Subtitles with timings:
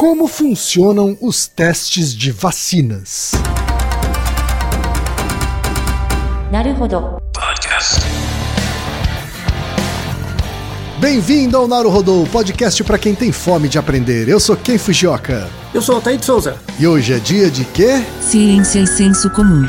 [0.00, 3.32] Como funcionam os testes de vacinas?
[10.98, 14.26] Bem-vindo ao Naruhodô, podcast para quem tem fome de aprender.
[14.26, 15.46] Eu sou Ken Fujioka.
[15.74, 16.56] Eu sou Altair de Souza.
[16.78, 18.02] E hoje é dia de quê?
[18.22, 19.68] Ciência e senso comum.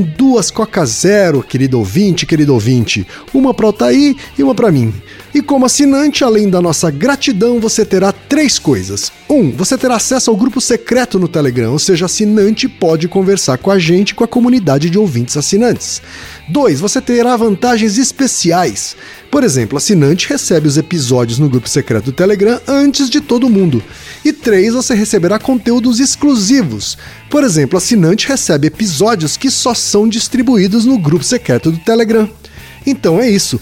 [0.01, 3.05] duas Coca Zero, querido ouvinte, querido ouvinte.
[3.33, 4.93] Uma para o Altair e uma para mim.
[5.33, 9.11] E como assinante, além da nossa gratidão, você terá três coisas.
[9.29, 13.71] Um, você terá acesso ao grupo secreto no Telegram, ou seja, assinante pode conversar com
[13.71, 16.01] a gente com a comunidade de ouvintes assinantes.
[16.49, 18.97] Dois, você terá vantagens especiais.
[19.31, 23.81] Por exemplo, assinante recebe os episódios no grupo secreto do Telegram antes de todo mundo.
[24.25, 26.97] E três, você receberá conteúdos exclusivos.
[27.29, 32.29] Por exemplo, assinante recebe episódios que só são distribuídos no grupo secreto do Telegram.
[32.85, 33.61] Então é isso.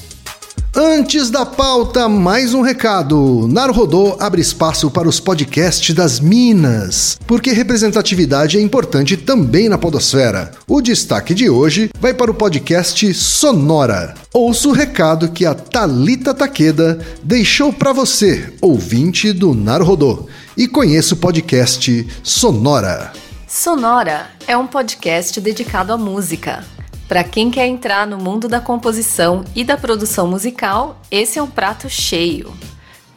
[0.73, 3.45] Antes da pauta, mais um recado.
[3.45, 10.51] Naruhodô abre espaço para os podcasts das Minas, porque representatividade é importante também na podosfera.
[10.65, 14.15] O destaque de hoje vai para o podcast Sonora.
[14.33, 21.15] Ouça o recado que a Talita Takeda deixou para você, ouvinte do Naruhodô, e conheça
[21.15, 23.11] o podcast Sonora.
[23.45, 26.63] Sonora é um podcast dedicado à música.
[27.11, 31.49] Para quem quer entrar no mundo da composição e da produção musical, esse é um
[31.49, 32.53] prato cheio.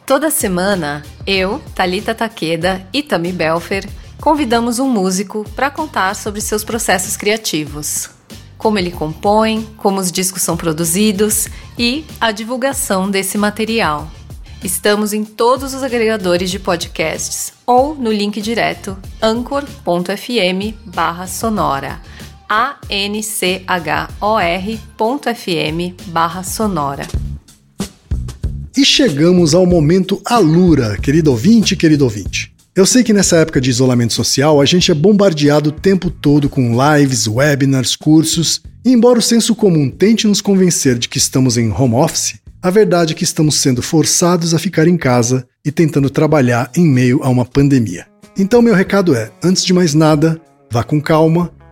[0.05, 3.87] Toda semana, eu, Talita Takeda e Tami Belfer
[4.19, 8.09] convidamos um músico para contar sobre seus processos criativos,
[8.57, 11.47] como ele compõe, como os discos são produzidos
[11.79, 14.11] e a divulgação desse material.
[14.61, 22.01] Estamos em todos os agregadores de podcasts ou no link direto anchor.fm/sonora
[22.49, 24.11] anchor.fm
[26.07, 27.07] barra sonora.
[28.77, 32.53] E chegamos ao momento Alura, querido ouvinte, querido ouvinte.
[32.75, 36.49] Eu sei que nessa época de isolamento social a gente é bombardeado o tempo todo
[36.49, 41.57] com lives, webinars, cursos, e embora o senso comum tente nos convencer de que estamos
[41.57, 45.71] em home office, a verdade é que estamos sendo forçados a ficar em casa e
[45.71, 48.07] tentando trabalhar em meio a uma pandemia.
[48.37, 51.53] Então, meu recado é: antes de mais nada, vá com calma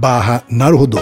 [0.00, 0.98] barra Naruhodô.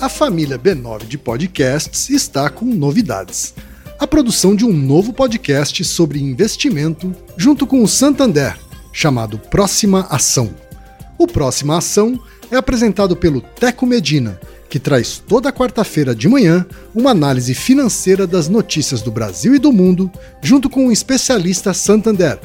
[0.00, 3.52] A família B9 de podcasts está com novidades.
[3.98, 8.56] A produção de um novo podcast sobre investimento junto com o Santander,
[8.94, 10.54] chamado Próxima Ação.
[11.18, 12.18] O Próxima Ação
[12.50, 14.40] é apresentado pelo Teco Medina,
[14.70, 16.64] que traz toda quarta-feira de manhã
[16.94, 20.10] uma análise financeira das notícias do Brasil e do mundo,
[20.40, 22.40] junto com um especialista Santander,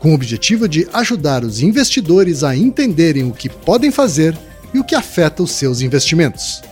[0.00, 4.36] com o objetivo de ajudar os investidores a entenderem o que podem fazer
[4.72, 6.62] e o que afeta os seus investimentos.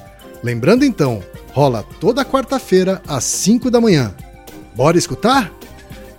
[0.43, 4.15] Lembrando então, rola toda quarta-feira às 5 da manhã.
[4.75, 5.53] Bora escutar?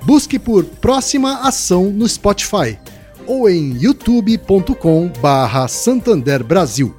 [0.03, 2.77] Busque por Próxima Ação no Spotify
[3.25, 6.95] ou em youtube.com barra Santander Brasil.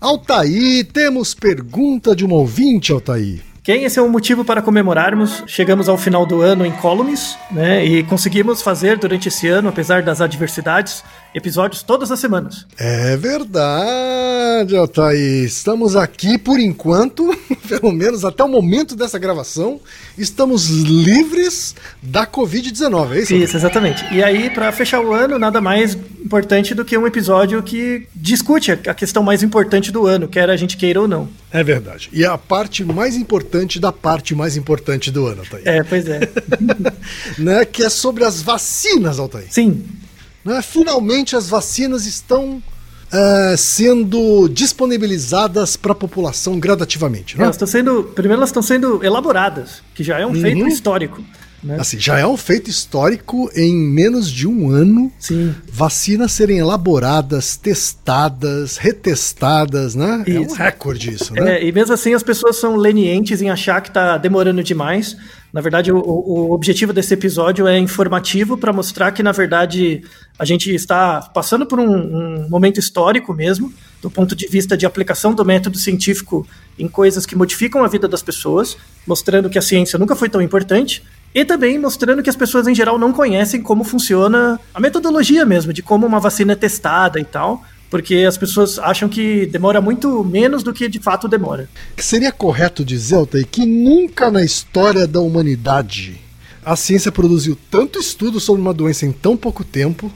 [0.00, 3.47] Altaí, temos pergunta de um ouvinte, Altaí.
[3.68, 5.44] Quem esse é um motivo para comemorarmos.
[5.46, 7.84] Chegamos ao final do ano em Columns, né?
[7.84, 11.04] E conseguimos fazer durante esse ano, apesar das adversidades,
[11.34, 12.66] episódios todas as semanas.
[12.78, 15.44] É verdade, Altair.
[15.44, 17.28] Estamos aqui por enquanto,
[17.68, 19.78] pelo menos até o momento dessa gravação,
[20.16, 23.34] estamos livres da Covid-19, é isso?
[23.34, 24.02] Isso, exatamente.
[24.10, 28.72] E aí, para fechar o ano, nada mais importante do que um episódio que discute
[28.72, 31.28] a questão mais importante do ano, quer a gente queira ou não.
[31.50, 32.10] É verdade.
[32.12, 35.62] E é a parte mais importante da parte mais importante do ano, Altair.
[35.66, 36.20] É, pois é.
[37.38, 39.46] né, que é sobre as vacinas, Altair.
[39.50, 39.84] Sim.
[40.44, 40.60] Né?
[40.62, 42.62] Finalmente as vacinas estão
[43.12, 47.36] é, sendo disponibilizadas para a população gradativamente.
[47.36, 47.44] Né?
[47.44, 50.40] Elas estão sendo, primeiro elas estão sendo elaboradas, que já é um uhum.
[50.40, 51.22] feito histórico.
[51.62, 51.76] Né?
[51.78, 55.12] Assim, já é um feito histórico em menos de um ano.
[55.18, 55.54] Sim.
[55.70, 60.22] Vacinas serem elaboradas, testadas, retestadas, né?
[60.26, 60.36] Isso.
[60.36, 61.56] É um recorde isso, né?
[61.56, 65.16] É, e mesmo assim as pessoas são lenientes em achar que está demorando demais.
[65.52, 70.02] Na verdade, o, o, objetivo desse episódio é informativo para mostrar que, na verdade,
[70.38, 73.72] a gente está passando por um, um, momento histórico mesmo,
[74.02, 76.46] do ponto de vista de aplicação do método científico
[76.78, 78.76] em coisas que modificam a vida das pessoas,
[79.06, 81.02] mostrando que a ciência nunca foi tão importante,
[81.34, 85.72] e também mostrando que as pessoas em geral não conhecem como funciona a metodologia mesmo,
[85.72, 90.22] de como uma vacina é testada e tal porque as pessoas acham que demora muito
[90.22, 91.68] menos do que de fato demora.
[91.96, 96.20] Seria correto dizer, Altair, que nunca na história da humanidade
[96.64, 100.12] a ciência produziu tanto estudo sobre uma doença em tão pouco tempo.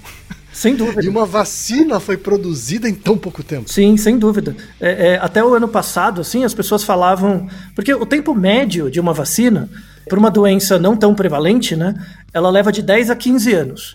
[0.53, 1.01] Sem dúvida.
[1.03, 3.73] E uma vacina foi produzida em tão pouco tempo.
[3.73, 4.55] Sim, sem dúvida.
[4.79, 7.49] É, é, até o ano passado, assim, as pessoas falavam.
[7.75, 9.71] Porque o tempo médio de uma vacina,
[10.09, 11.95] para uma doença não tão prevalente, né?
[12.33, 13.95] Ela leva de 10 a 15 anos.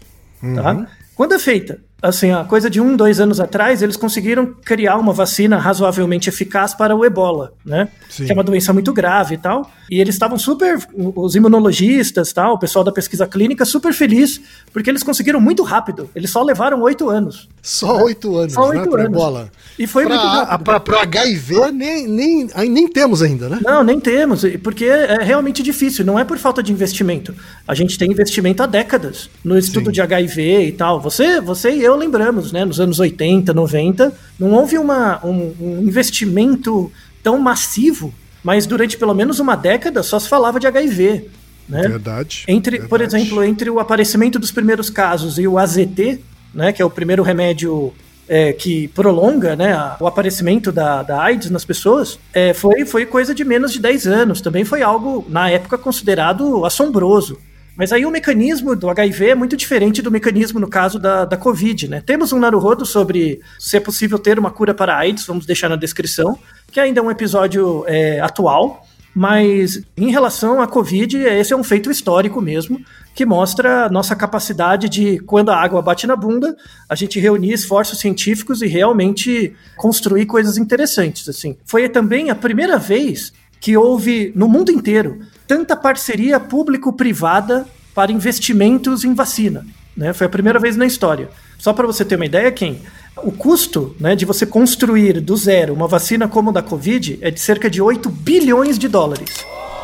[0.56, 0.74] Tá?
[0.74, 0.86] Uhum.
[1.16, 5.14] Quando é feita assim, a coisa de um, dois anos atrás, eles conseguiram criar uma
[5.14, 7.90] vacina razoavelmente eficaz para o ebola, né?
[8.10, 8.26] Sim.
[8.26, 9.70] Que é uma doença muito grave e tal.
[9.90, 14.40] E eles estavam super, os imunologistas, tal, o pessoal da pesquisa clínica, super feliz,
[14.72, 16.10] porque eles conseguiram muito rápido.
[16.14, 17.48] Eles só levaram oito anos.
[17.62, 19.06] Só oito anos, só oito né, anos.
[19.06, 19.52] ebola.
[19.80, 20.82] E foi pra, muito rápido.
[20.82, 23.60] Para HIV, nem, nem, nem temos ainda, né?
[23.64, 26.06] Não, nem temos, porque é realmente difícil.
[26.06, 27.34] Não é por falta de investimento.
[27.68, 29.92] A gente tem investimento há décadas no estudo Sim.
[29.94, 31.00] de HIV e tal.
[31.00, 32.66] Você, você e eu lembramos, né?
[32.66, 36.92] Nos anos 80, 90, não houve uma, um, um investimento
[37.24, 38.14] tão massivo
[38.48, 41.30] mas durante pelo menos uma década só se falava de HIV.
[41.68, 41.82] Né?
[41.82, 42.46] Verdade.
[42.48, 42.90] Entre, verdade.
[42.90, 46.22] Por exemplo, entre o aparecimento dos primeiros casos e o AZT,
[46.54, 47.94] né, que é o primeiro remédio
[48.26, 53.36] é, que prolonga né, o aparecimento da, da AIDS nas pessoas, é, foi, foi coisa
[53.36, 54.40] de menos de 10 anos.
[54.40, 57.38] Também foi algo, na época, considerado assombroso.
[57.78, 61.38] Mas aí o mecanismo do HIV é muito diferente do mecanismo no caso da, da
[61.38, 62.02] Covid, né?
[62.04, 65.76] Temos um Naruhodo sobre se é possível ter uma cura para AIDS, vamos deixar na
[65.76, 66.38] descrição,
[66.72, 68.84] que ainda é um episódio é, atual,
[69.14, 72.80] mas em relação à Covid, esse é um feito histórico mesmo,
[73.16, 76.56] que mostra nossa capacidade de, quando a água bate na bunda,
[76.88, 81.28] a gente reunir esforços científicos e realmente construir coisas interessantes.
[81.28, 81.58] Assim.
[81.66, 87.66] Foi também a primeira vez que houve no mundo inteiro tanta parceria público-privada
[87.96, 89.66] para investimentos em vacina.
[89.96, 90.14] Né?
[90.14, 91.30] Foi a primeira vez na história.
[91.58, 92.82] Só para você ter uma ideia, quem
[93.24, 97.32] o custo né, de você construir do zero uma vacina como a da Covid é
[97.32, 99.30] de cerca de 8 bilhões de dólares.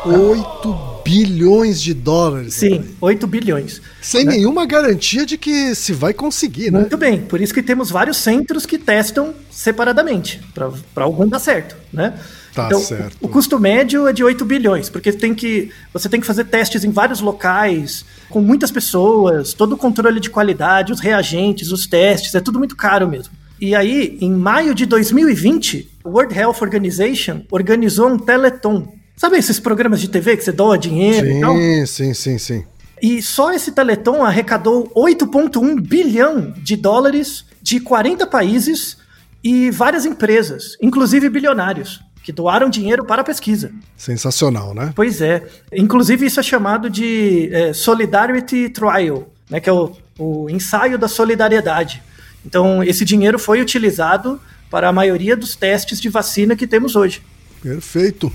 [0.06, 2.54] 8 bilhões de dólares.
[2.54, 2.84] Sim, né?
[3.00, 3.80] 8 bilhões.
[4.00, 4.32] Sem né?
[4.32, 6.80] nenhuma garantia de que se vai conseguir, né?
[6.80, 11.76] Muito bem, por isso que temos vários centros que testam separadamente, para algum dar certo,
[11.92, 12.18] né?
[12.54, 13.16] Tá então, certo.
[13.20, 16.84] O custo médio é de 8 bilhões, porque tem que, você tem que fazer testes
[16.84, 22.34] em vários locais, com muitas pessoas, todo o controle de qualidade, os reagentes, os testes,
[22.34, 23.34] é tudo muito caro mesmo.
[23.60, 28.92] E aí, em maio de 2020, o World Health Organization organizou um teleton.
[29.16, 31.56] Sabe esses programas de TV que você doa dinheiro sim, e tal?
[31.86, 32.64] Sim, sim, sim.
[33.02, 38.96] E só esse teleton arrecadou 8,1 bilhão de dólares de 40 países
[39.42, 43.70] e várias empresas, inclusive bilionários que doaram dinheiro para a pesquisa.
[43.98, 44.92] Sensacional, né?
[44.96, 45.46] Pois é.
[45.70, 51.06] Inclusive, isso é chamado de é, Solidarity Trial, né, que é o, o ensaio da
[51.06, 52.02] solidariedade.
[52.44, 54.40] Então, esse dinheiro foi utilizado
[54.70, 57.22] para a maioria dos testes de vacina que temos hoje.
[57.62, 58.32] Perfeito.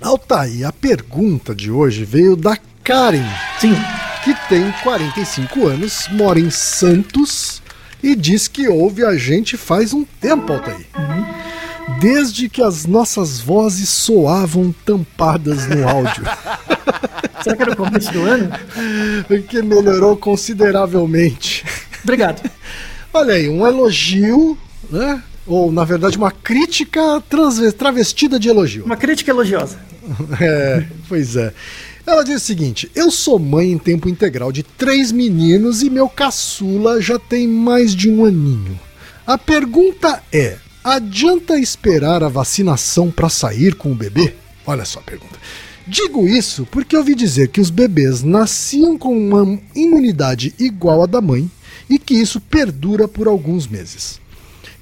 [0.00, 3.26] Altair, a pergunta de hoje veio da Karen.
[3.58, 3.74] Sim.
[4.24, 7.62] Que tem 45 anos, mora em Santos
[8.02, 10.86] e diz que ouve a gente faz um tempo, Altair.
[10.96, 11.40] Uhum
[11.98, 16.24] desde que as nossas vozes soavam tampadas no áudio.
[17.42, 18.50] Será que era o começo do ano?
[19.48, 21.64] Que melhorou consideravelmente.
[22.02, 22.48] Obrigado.
[23.12, 24.56] Olha aí, um elogio,
[24.90, 25.22] né?
[25.46, 27.22] Ou, na verdade, uma crítica
[27.76, 28.84] travestida de elogio.
[28.84, 29.78] Uma crítica elogiosa.
[30.40, 31.52] É, pois é.
[32.06, 36.08] Ela diz o seguinte: Eu sou mãe em tempo integral de três meninos e meu
[36.08, 38.78] caçula já tem mais de um aninho.
[39.26, 44.34] A pergunta é: adianta esperar a vacinação para sair com o bebê?
[44.66, 45.38] Olha só a pergunta.
[45.86, 51.20] Digo isso porque ouvi dizer que os bebês nasciam com uma imunidade igual à da
[51.20, 51.50] mãe
[51.88, 54.20] e que isso perdura por alguns meses.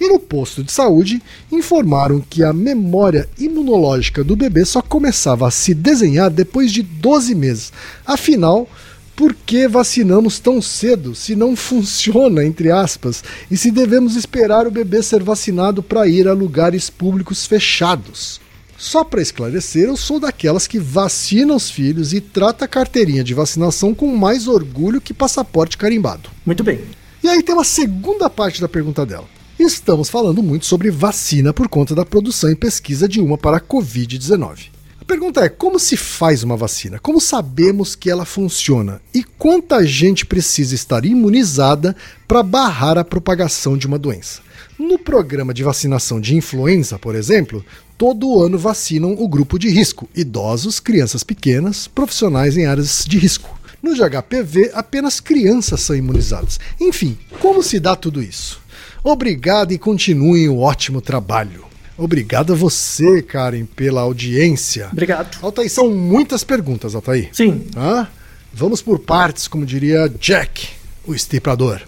[0.00, 5.50] E no posto de saúde informaram que a memória imunológica do bebê só começava a
[5.50, 7.72] se desenhar depois de 12 meses.
[8.06, 8.68] Afinal,
[9.16, 14.70] por que vacinamos tão cedo se não funciona, entre aspas, e se devemos esperar o
[14.70, 18.40] bebê ser vacinado para ir a lugares públicos fechados?
[18.76, 23.34] Só para esclarecer, eu sou daquelas que vacina os filhos e trata a carteirinha de
[23.34, 26.30] vacinação com mais orgulho que passaporte carimbado.
[26.46, 26.80] Muito bem.
[27.20, 29.26] E aí tem uma segunda parte da pergunta dela.
[29.58, 33.60] Estamos falando muito sobre vacina por conta da produção e pesquisa de uma para a
[33.60, 34.68] Covid-19.
[35.00, 37.00] A pergunta é: como se faz uma vacina?
[37.00, 39.02] Como sabemos que ela funciona?
[39.12, 41.96] E quanta gente precisa estar imunizada
[42.28, 44.42] para barrar a propagação de uma doença?
[44.78, 47.64] No programa de vacinação de influenza, por exemplo,
[47.98, 53.58] todo ano vacinam o grupo de risco: idosos, crianças pequenas, profissionais em áreas de risco.
[53.82, 56.60] No de HPV, apenas crianças são imunizadas.
[56.80, 58.67] Enfim, como se dá tudo isso?
[59.02, 61.64] Obrigado e continuem o ótimo trabalho.
[61.96, 64.88] Obrigado a você, Karen, pela audiência.
[64.92, 65.36] Obrigado.
[65.42, 67.28] Altair, são muitas perguntas, Altair.
[67.32, 67.66] Sim.
[67.76, 68.06] Hã?
[68.52, 70.68] Vamos por partes, como diria Jack,
[71.06, 71.80] o estiprador.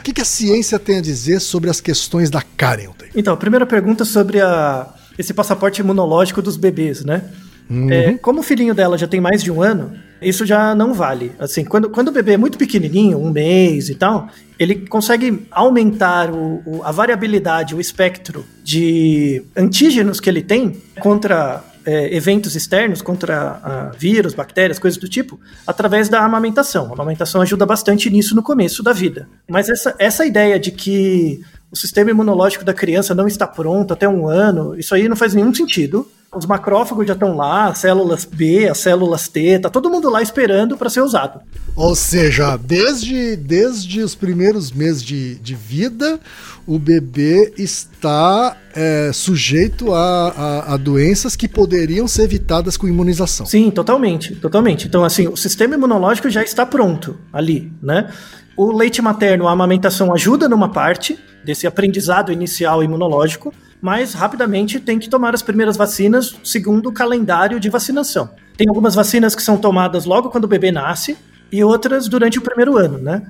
[0.00, 3.12] O que, que a ciência tem a dizer sobre as questões da Karen, Altair?
[3.14, 7.30] Então, a primeira pergunta sobre a, esse passaporte imunológico dos bebês, né?
[7.90, 9.92] É, como o filhinho dela já tem mais de um ano,
[10.22, 11.32] isso já não vale.
[11.38, 16.30] Assim, quando, quando o bebê é muito pequenininho, um mês e tal, ele consegue aumentar
[16.30, 23.02] o, o- a variabilidade, o espectro de antígenos que ele tem contra é, eventos externos,
[23.02, 26.90] contra ah, vírus, bactérias, coisas do tipo, através da amamentação.
[26.90, 29.28] A amamentação ajuda bastante nisso no começo da vida.
[29.48, 31.40] Mas essa, essa ideia de que
[31.72, 35.32] o sistema imunológico da criança não está pronto até um ano, isso aí não faz
[35.34, 36.06] nenhum sentido.
[36.34, 40.22] Os macrófagos já estão lá, as células B, as células T, tá todo mundo lá
[40.22, 41.40] esperando para ser usado.
[41.76, 46.18] Ou seja, desde, desde os primeiros meses de, de vida,
[46.66, 53.44] o bebê está é, sujeito a, a- a doenças que poderiam ser evitadas com imunização.
[53.44, 54.86] Sim, totalmente, totalmente.
[54.86, 58.10] Então, assim, o sistema imunológico já está pronto ali, né?
[58.56, 64.98] O leite materno, a amamentação ajuda numa parte desse aprendizado inicial imunológico, mas rapidamente tem
[64.98, 68.30] que tomar as primeiras vacinas segundo o calendário de vacinação.
[68.56, 71.16] Tem algumas vacinas que são tomadas logo quando o bebê nasce
[71.50, 73.22] e outras durante o primeiro ano, né?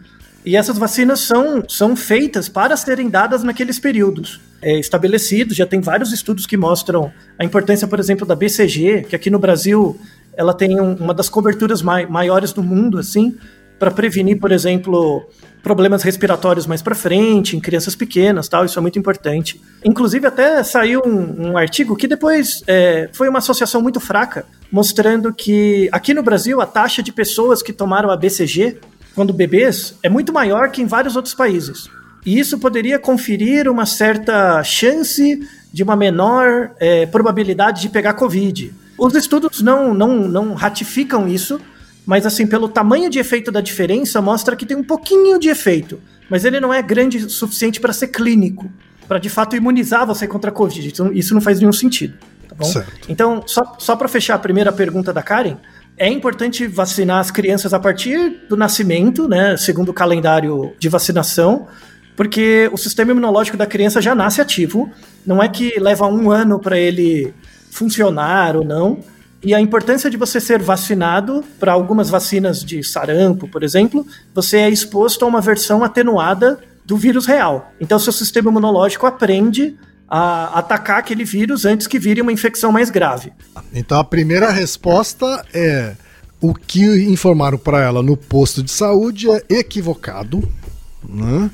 [0.45, 5.57] E essas vacinas são, são feitas para serem dadas naqueles períodos é, estabelecidos.
[5.57, 9.39] Já tem vários estudos que mostram a importância, por exemplo, da BCG, que aqui no
[9.39, 9.99] Brasil
[10.37, 13.37] ela tem um- uma das coberturas mai- maiores do mundo, assim,
[13.83, 15.29] para prevenir, por exemplo,
[15.61, 18.65] problemas respiratórios mais para frente, em crianças pequenas, tal.
[18.65, 19.61] Isso é muito importante.
[19.85, 25.35] Inclusive, até saiu um, um artigo que depois é, foi uma associação muito fraca, mostrando
[25.35, 28.79] que aqui no Brasil a taxa de pessoas que tomaram a BCG
[29.17, 31.91] quando bebês é muito maior que em vários outros países.
[32.25, 35.41] E isso poderia conferir uma certa chance
[35.73, 38.73] de uma menor é, probabilidade de pegar Covid.
[38.97, 41.61] Os estudos não, não, não ratificam isso,
[42.07, 46.01] mas assim, pelo tamanho de efeito da diferença, mostra que tem um pouquinho de efeito.
[46.29, 48.71] Mas ele não é grande o suficiente para ser clínico,
[49.07, 50.89] para de fato imunizar você contra a Covid.
[50.89, 52.15] Isso, isso não faz nenhum sentido.
[52.49, 52.65] Tá bom?
[52.65, 52.93] Certo.
[53.09, 55.57] Então, só, só para fechar a primeira pergunta da Karen,
[55.97, 61.69] é importante vacinar as crianças a partir do nascimento, né, segundo o calendário de vacinação,
[62.17, 64.91] porque o sistema imunológico da criança já nasce ativo.
[65.27, 67.35] Não é que leva um ano para ele
[67.71, 69.01] funcionar ou não.
[69.45, 74.59] E a importância de você ser vacinado para algumas vacinas de sarampo, por exemplo, você
[74.59, 77.73] é exposto a uma versão atenuada do vírus real.
[77.81, 79.77] Então, seu sistema imunológico aprende
[80.15, 83.33] a atacar aquele vírus antes que vire uma infecção mais grave.
[83.73, 85.95] Então a primeira resposta é
[86.39, 90.47] o que informaram para ela no posto de saúde é equivocado.
[91.09, 91.51] Né?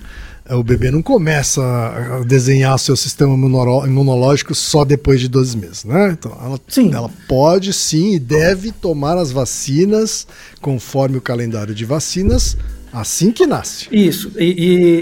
[0.51, 6.11] O bebê não começa a desenhar seu sistema imunológico só depois de 12 meses, né?
[6.19, 6.93] Então ela, Sim.
[6.95, 10.27] ela pode sim e deve tomar as vacinas
[10.61, 12.57] conforme o calendário de vacinas
[12.93, 13.87] assim que nasce.
[13.93, 14.33] Isso.
[14.39, 14.45] E,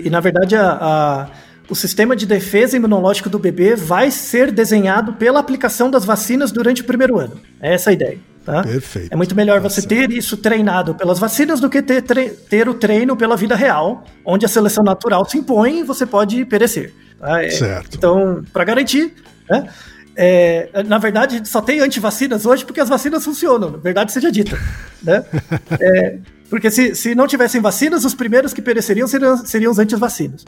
[0.03, 1.31] e- e, na verdade, a- a-
[1.69, 6.83] o sistema de defesa imunológico do bebê vai ser desenhado pela aplicação das vacinas durante
[6.83, 7.41] o primeiro ano.
[7.61, 8.19] É essa a ideia.
[8.47, 8.63] Tá?
[8.63, 9.13] Perfeito.
[9.13, 9.89] É muito melhor Tá você certo.
[9.89, 14.47] ter isso treinado pelas vacinas do que ter, ter o treino pela vida real, onde
[14.47, 16.95] a seleção natural se impõe e você pode perecer.
[17.19, 17.43] Tá?
[17.43, 17.97] É, Certo.
[17.97, 19.13] Então, para garantir,
[19.51, 19.69] né?
[20.19, 24.57] É, na verdade, só tem antivacinas hoje porque as vacinas funcionam, na verdade seja dita.
[25.03, 25.25] Né?
[25.79, 26.17] É,
[26.49, 30.45] porque se, se não tivessem vacinas, os primeiros que pereceriam seriam, seriam os antivacinas.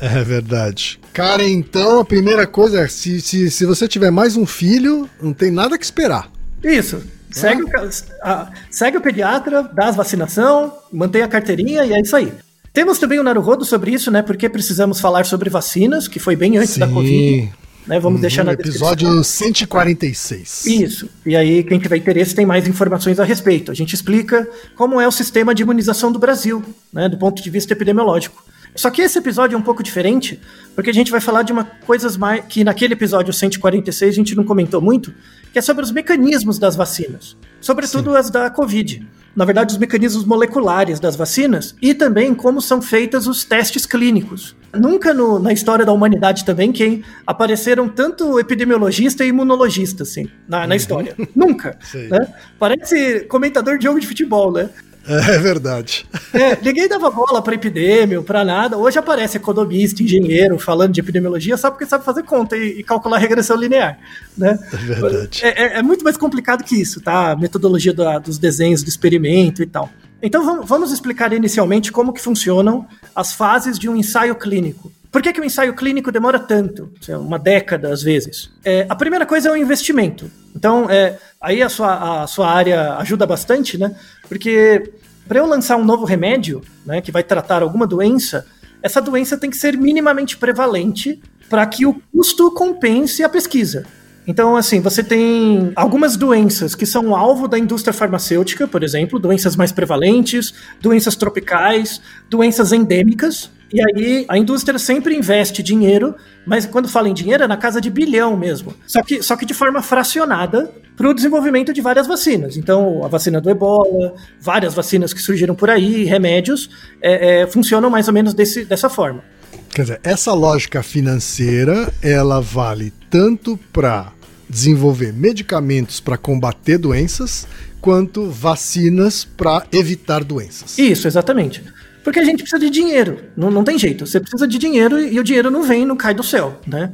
[0.00, 0.98] É verdade.
[1.12, 5.32] Cara, então a primeira coisa é: se, se, se você tiver mais um filho, não
[5.34, 6.30] tem nada que esperar.
[6.62, 7.02] Isso.
[7.34, 7.88] Segue, o, ca-
[8.22, 12.32] a- segue o pediatra, dá as vacinação, mantém a carteirinha e é isso aí.
[12.72, 14.20] Temos também o Naruhodo sobre isso, né?
[14.22, 17.52] Porque precisamos falar sobre vacinas, que foi bem antes da Covid.
[17.86, 18.00] Né?
[18.00, 18.88] Vamos deixar na Uhum, descrição.
[18.92, 20.66] episódio 146.
[20.66, 21.08] Isso.
[21.26, 23.70] E aí, quem tiver interesse tem mais informações a respeito.
[23.70, 26.62] A gente explica como é o sistema de imunização do Brasil,
[26.92, 28.42] né, do ponto de vista epidemiológico.
[28.74, 30.40] Só que esse episódio é um pouco diferente,
[30.74, 34.34] porque a gente vai falar de uma coisas mais que naquele episódio 146 a gente
[34.34, 35.14] não comentou muito,
[35.52, 39.06] que é sobre os mecanismos das vacinas, sobretudo as da Covid.
[39.36, 44.54] Na verdade, os mecanismos moleculares das vacinas e também como são feitos os testes clínicos.
[44.72, 50.66] Nunca no- na história da humanidade também quem apareceram tanto epidemiologista e imunologista assim na,
[50.68, 51.16] na história.
[51.34, 51.76] Nunca.
[52.08, 52.32] Né?
[52.60, 54.68] Parece comentador de jogo de futebol, né?
[55.06, 56.06] É verdade.
[56.32, 58.76] É, ninguém dava bola para epidêmio, para nada.
[58.78, 63.18] Hoje aparece economista, engenheiro, falando de epidemiologia, só porque sabe fazer conta e, e calcular
[63.18, 63.98] regressão linear.
[64.36, 64.58] Né?
[64.72, 65.40] É verdade.
[65.44, 67.32] É, é- é muito mais complicado que isso, tá?
[67.32, 69.90] A metodologia da- dos desenhos do experimento e tal.
[70.22, 74.90] Então vamos, explicar inicialmente como que funcionam as fases de um ensaio clínico.
[75.12, 76.90] Por que, que o ensaio clínico demora tanto?
[77.06, 78.50] Lá, Uma década, às vezes.
[78.64, 80.28] É, a primeira coisa é o investimento.
[80.56, 83.94] Então, é, aí a sua, a sua área ajuda bastante, né?
[84.28, 84.92] Porque
[85.28, 88.46] para eu lançar um novo remédio, né, que vai tratar alguma doença,
[88.82, 93.86] essa doença tem que ser minimamente prevalente para que o custo compense a pesquisa.
[94.26, 99.54] Então, assim, você tem algumas doenças que são alvo da indústria farmacêutica, por exemplo, doenças
[99.54, 103.50] mais prevalentes, doenças tropicais, doenças endêmicas.
[103.74, 106.14] E aí a indústria sempre investe dinheiro,
[106.46, 108.72] mas quando fala em dinheiro é na casa de bilhão mesmo.
[108.86, 112.56] Só que, só que de forma fracionada para o desenvolvimento de várias vacinas.
[112.56, 116.70] Então, a vacina do ebola, várias vacinas que surgiram por aí, remédios,
[117.02, 119.24] é, é, funcionam mais ou menos desse, dessa forma.
[119.70, 124.12] Quer dizer, essa lógica financeira, ela vale tanto para
[124.48, 127.44] desenvolver medicamentos para combater doenças,
[127.80, 130.78] quanto vacinas para evitar doenças.
[130.78, 131.60] Isso, exatamente.
[132.04, 133.18] Porque a gente precisa de dinheiro.
[133.36, 134.06] Não, não tem jeito.
[134.06, 136.92] Você precisa de dinheiro e o dinheiro não vem, não cai do céu, né?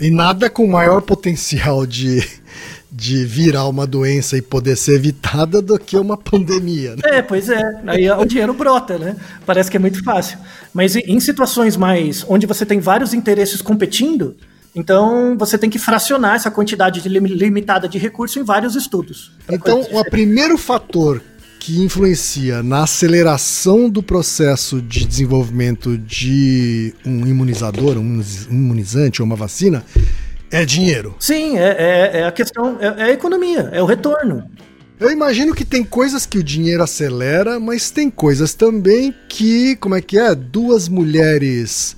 [0.00, 2.26] E nada com maior potencial de,
[2.90, 6.96] de virar uma doença e poder ser evitada do que uma pandemia.
[6.96, 7.02] Né?
[7.18, 7.62] É, pois é.
[7.86, 9.14] Aí o dinheiro brota, né?
[9.46, 10.38] Parece que é muito fácil.
[10.74, 14.34] Mas em- situações mais onde você tem vários interesses competindo,
[14.74, 19.30] então você tem que fracionar essa quantidade de lim- limitada de recurso em vários estudos.
[19.48, 21.22] Então, o primeiro fator
[21.62, 28.20] que influencia na aceleração do processo de desenvolvimento de um imunizador, um
[28.50, 29.84] imunizante ou uma vacina
[30.50, 31.14] é dinheiro.
[31.20, 34.42] Sim, é, é- é a questão, é, é a economia, é o retorno.
[34.98, 39.94] Eu imagino que tem coisas que o dinheiro acelera, mas tem coisas também que, como
[39.94, 40.34] é que é?
[40.34, 41.96] Duas mulheres,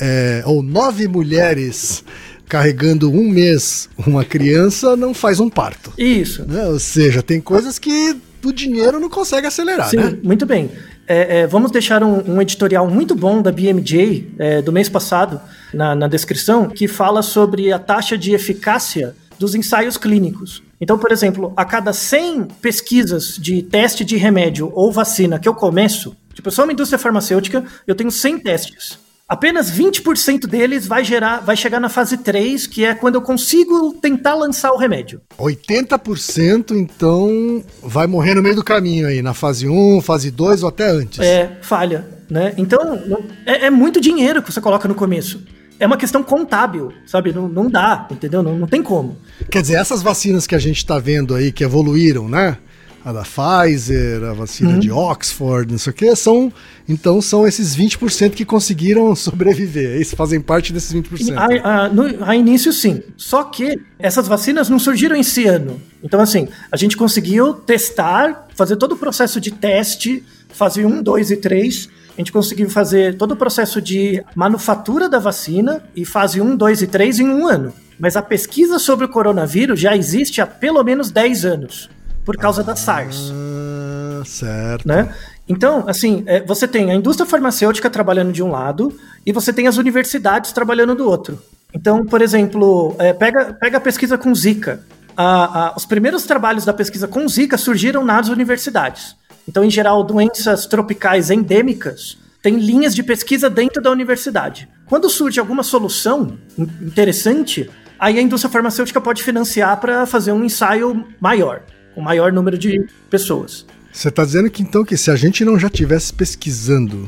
[0.00, 2.02] é, ou nove mulheres
[2.48, 5.92] carregando um mês uma criança não faz um parto.
[5.98, 6.46] Isso.
[6.48, 6.66] né?
[6.66, 8.16] Ou seja, tem coisas que
[8.48, 10.18] o dinheiro não consegue acelerar, Sim, né?
[10.22, 10.70] muito bem.
[11.06, 15.40] É, é, vamos deixar um, um editorial muito bom da BMJ é, do mês passado
[15.74, 20.62] na, na descrição, que fala sobre a taxa de eficácia dos ensaios clínicos.
[20.80, 25.54] Então, por exemplo, a cada 100 pesquisas de teste de remédio ou vacina que eu
[25.54, 28.98] começo, tipo, eu sou uma indústria farmacêutica, eu tenho 100 testes.
[29.28, 33.94] Apenas 20% deles vai gerar, vai chegar na fase 3, que é quando eu consigo
[33.94, 35.22] tentar lançar o remédio.
[35.38, 40.68] 80% então vai morrer no meio do caminho aí, na fase 1, fase 2 ou
[40.68, 41.18] até antes.
[41.20, 42.52] É, falha, né?
[42.58, 43.00] Então,
[43.46, 45.42] é, é muito dinheiro que você coloca no começo.
[45.80, 47.32] É uma questão contábil, sabe?
[47.32, 48.42] Não, não dá, entendeu?
[48.42, 49.16] Não, não tem como.
[49.50, 52.58] Quer dizer, essas vacinas que a gente tá vendo aí, que evoluíram, né?
[53.04, 56.52] A da Pfizer, a vacina de Oxford, não sei o que, são.
[56.88, 59.96] Então são esses 20% que conseguiram sobreviver.
[59.96, 61.34] Eles fazem parte desses 20%.
[61.36, 63.02] A, a, no, a início, sim.
[63.16, 65.80] Só que essas vacinas não surgiram esse ano.
[66.02, 71.30] Então, assim, a gente conseguiu testar, fazer todo o processo de teste, fase 1, 2
[71.32, 71.88] e 3.
[72.16, 76.82] A gente conseguiu fazer todo o processo de manufatura da vacina e fase 1, 2
[76.82, 77.72] e 3 em um ano.
[77.98, 81.88] Mas a pesquisa sobre o coronavírus já existe há pelo menos 10 anos,
[82.24, 83.32] por causa da SARS.
[83.34, 84.86] Ah, certo.
[84.86, 85.14] né?
[85.48, 89.66] Então, assim, é, você tem a indústria farmacêutica trabalhando de um lado e você tem
[89.66, 91.38] as universidades trabalhando do outro.
[91.74, 94.80] Então, por exemplo, é, pega, pega a pesquisa com Zika.
[95.16, 99.16] A- a- os primeiros trabalhos da pesquisa com Zika surgiram nas universidades.
[99.48, 104.68] Então, em geral, doenças tropicais endêmicas têm linhas de pesquisa dentro da universidade.
[104.86, 106.38] Quando surge alguma solução
[106.80, 111.62] interessante, aí a indústria farmacêutica pode financiar para fazer um ensaio maior,
[111.94, 113.66] com maior número de pessoas.
[113.92, 117.06] Você está dizendo que então que se a gente não já tivesse pesquisando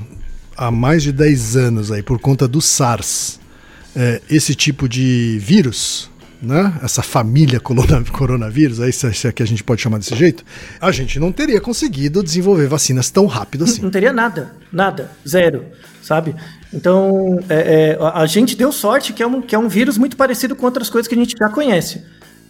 [0.56, 3.40] há mais de 10 anos aí por conta do SARS,
[3.96, 6.10] é, esse tipo de vírus,
[6.42, 6.78] né?
[6.82, 7.58] Essa família
[8.12, 10.44] coronavírus, aí se é que a gente pode chamar desse jeito,
[10.80, 13.78] a gente não teria conseguido desenvolver vacinas tão rápido assim.
[13.78, 15.64] Não, não teria nada, nada, zero,
[16.02, 16.34] sabe?
[16.72, 20.16] Então é, é, a gente deu sorte que é, um, que é um vírus muito
[20.16, 22.02] parecido com outras coisas que a gente já conhece.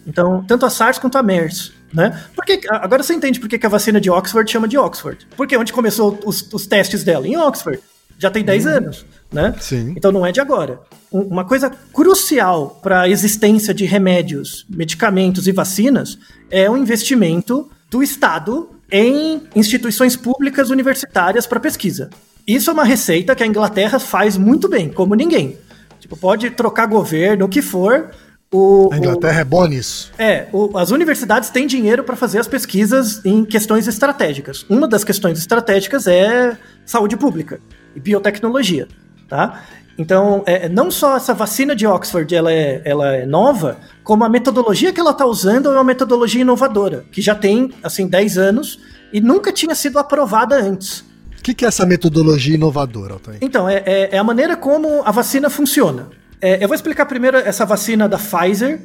[0.05, 1.73] Então, tanto a SARS quanto a MERS.
[1.95, 2.25] Né?
[2.35, 5.25] Porque, agora você entende por que a vacina de Oxford chama de Oxford.
[5.37, 7.25] Porque onde começou os, os testes dela?
[7.25, 7.79] Em Oxford.
[8.19, 8.71] Já tem 10 uhum.
[8.71, 9.05] anos.
[9.31, 9.55] Né?
[9.59, 9.93] Sim.
[9.95, 10.79] Então não é de agora.
[11.11, 16.17] Uma coisa crucial para a existência de remédios, medicamentos e vacinas
[16.51, 22.09] é o investimento do Estado em instituições públicas universitárias para pesquisa.
[22.45, 25.57] Isso é uma receita que a Inglaterra faz muito bem, como ninguém.
[25.99, 28.11] Tipo, pode trocar governo, o que for,
[28.55, 30.11] o, a Inglaterra o, é boa nisso.
[30.17, 34.65] É, o, as universidades têm dinheiro para fazer as pesquisas em questões estratégicas.
[34.69, 37.59] Uma das questões estratégicas é saúde pública
[37.95, 38.87] e biotecnologia,
[39.27, 39.63] tá?
[39.97, 44.29] Então, é, não só essa vacina de Oxford ela é, ela é nova, como a
[44.29, 48.79] metodologia que ela está usando é uma metodologia inovadora, que já tem, assim, 10 anos
[49.13, 50.99] e nunca tinha sido aprovada antes.
[51.39, 53.37] O que, que, é essa metodologia inovadora, Altair?
[53.39, 56.07] Então, é, é, é a maneira como a vacina funciona.
[56.41, 58.79] É, eu vou explicar primeiro essa vacina da Pfizer.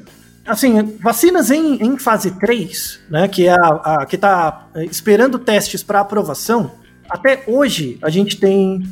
[0.47, 3.67] Assim, vacinas em, em fase 3, né, que é a,
[4.03, 6.73] a que está esperando testes para aprovação,
[7.09, 8.83] até hoje a gente tem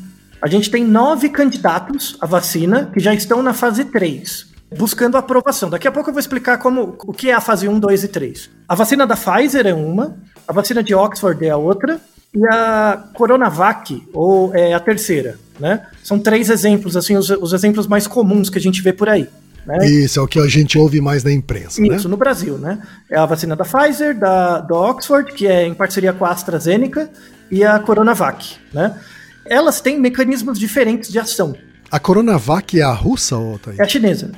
[0.40, 5.68] a gente tem nove candidatos à vacina que já estão na fase 3, buscando aprovação.
[5.68, 8.08] Daqui a pouco eu vou explicar como, o que é a fase 1, 2 e
[8.08, 8.50] 3.
[8.68, 10.16] A vacina da Pfizer é uma,
[10.46, 12.00] a vacina de Oxford é a outra,
[12.34, 15.86] e a Coronavac, ou é a terceira, né?
[16.02, 19.28] São três exemplos, assim, os, os exemplos mais comuns que a gente vê por aí.
[19.66, 19.86] Né?
[19.86, 21.88] Isso é o que a gente ouve mais na imprensa, né?
[21.88, 22.10] Isso, né?
[22.10, 22.80] no Brasil, né?
[23.10, 27.10] É a vacina da Pfizer, da, do Oxford, que é em parceria com a AstraZeneca,
[27.50, 28.98] e a Coronavac, né?
[29.44, 31.54] Elas têm mecanismos diferentes de ação.
[31.90, 34.30] A Coronavac é a russa, ou tá É a chinesa.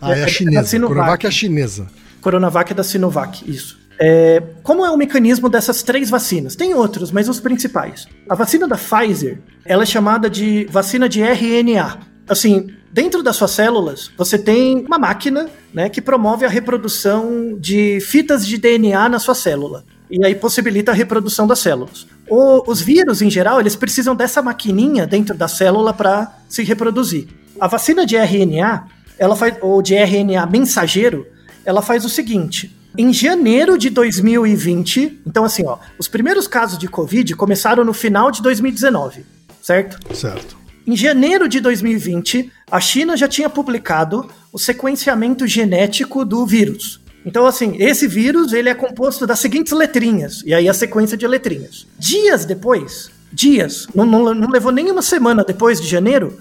[0.00, 0.76] Ah, é, é a chinesa.
[0.76, 1.86] É a Coronavac é a chinesa.
[2.20, 3.81] Coronavac é da Sinovac, isso.
[3.98, 6.56] É, como é o mecanismo dessas três vacinas?
[6.56, 8.06] Tem outros, mas os principais.
[8.28, 12.00] A vacina da Pfizer, ela é chamada de vacina de RNA.
[12.28, 18.00] Assim, dentro das suas células, você tem uma máquina né, que promove a reprodução de
[18.00, 19.84] fitas de DNA na sua célula.
[20.10, 22.06] E aí possibilita a reprodução das células.
[22.28, 27.28] O, os vírus, em geral, eles precisam dessa maquininha dentro da célula para se reproduzir.
[27.58, 28.86] A vacina de RNA,
[29.18, 31.26] ela faz, ou de RNA mensageiro,
[31.64, 36.88] ela faz o seguinte: em janeiro de 2020, então assim, ó, os primeiros casos de
[36.88, 39.24] Covid começaram no final de 2019,
[39.60, 40.14] certo?
[40.14, 40.56] Certo.
[40.86, 47.00] Em janeiro de 2020, a China já tinha publicado o sequenciamento genético do vírus.
[47.24, 51.26] Então, assim, esse vírus ele é composto das seguintes letrinhas, e aí a sequência de
[51.26, 51.86] letrinhas.
[51.98, 56.36] Dias depois, dias, não, não, não levou nem uma semana depois de janeiro,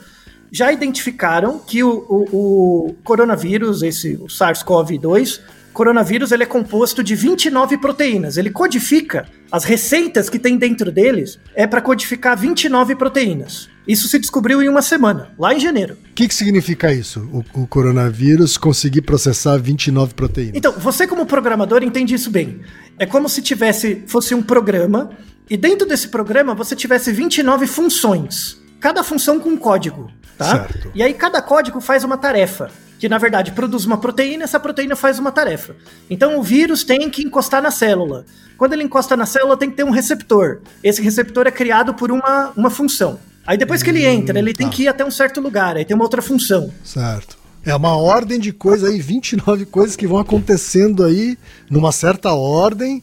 [0.51, 5.39] já identificaram que o, o, o coronavírus, esse o SARS-CoV-2,
[5.73, 8.37] coronavírus ele é composto de 29 proteínas.
[8.37, 13.69] Ele codifica as receitas que tem dentro deles é para codificar 29 proteínas.
[13.87, 15.97] Isso se descobriu em uma semana, lá em janeiro.
[16.11, 17.21] O que, que significa isso?
[17.33, 20.55] O, o, coronavírus conseguir processar 29 proteínas?
[20.55, 22.61] Então, você como programador entende isso bem.
[22.99, 25.09] É como se tivesse fosse um programa
[25.49, 28.61] e dentro desse programa você tivesse 29 funções.
[28.79, 30.67] Cada função com um código, tá?
[30.67, 30.91] Certo.
[30.93, 32.71] E aí cada código faz uma tarefa
[33.01, 35.75] que na verdade produz uma proteína, essa proteína faz uma tarefa.
[36.07, 38.27] Então o vírus tem que encostar na célula.
[38.55, 40.59] Quando ele encosta na célula, tem que ter um receptor.
[40.83, 43.19] Esse receptor é criado por uma, uma função.
[43.43, 44.59] Aí depois que ele hum, entra, ele tá.
[44.59, 46.71] tem que ir até um certo lugar, aí tem uma outra função.
[46.83, 47.39] Certo.
[47.65, 51.39] É uma ordem de coisas aí, 29 coisas que vão acontecendo aí
[51.71, 53.01] numa certa ordem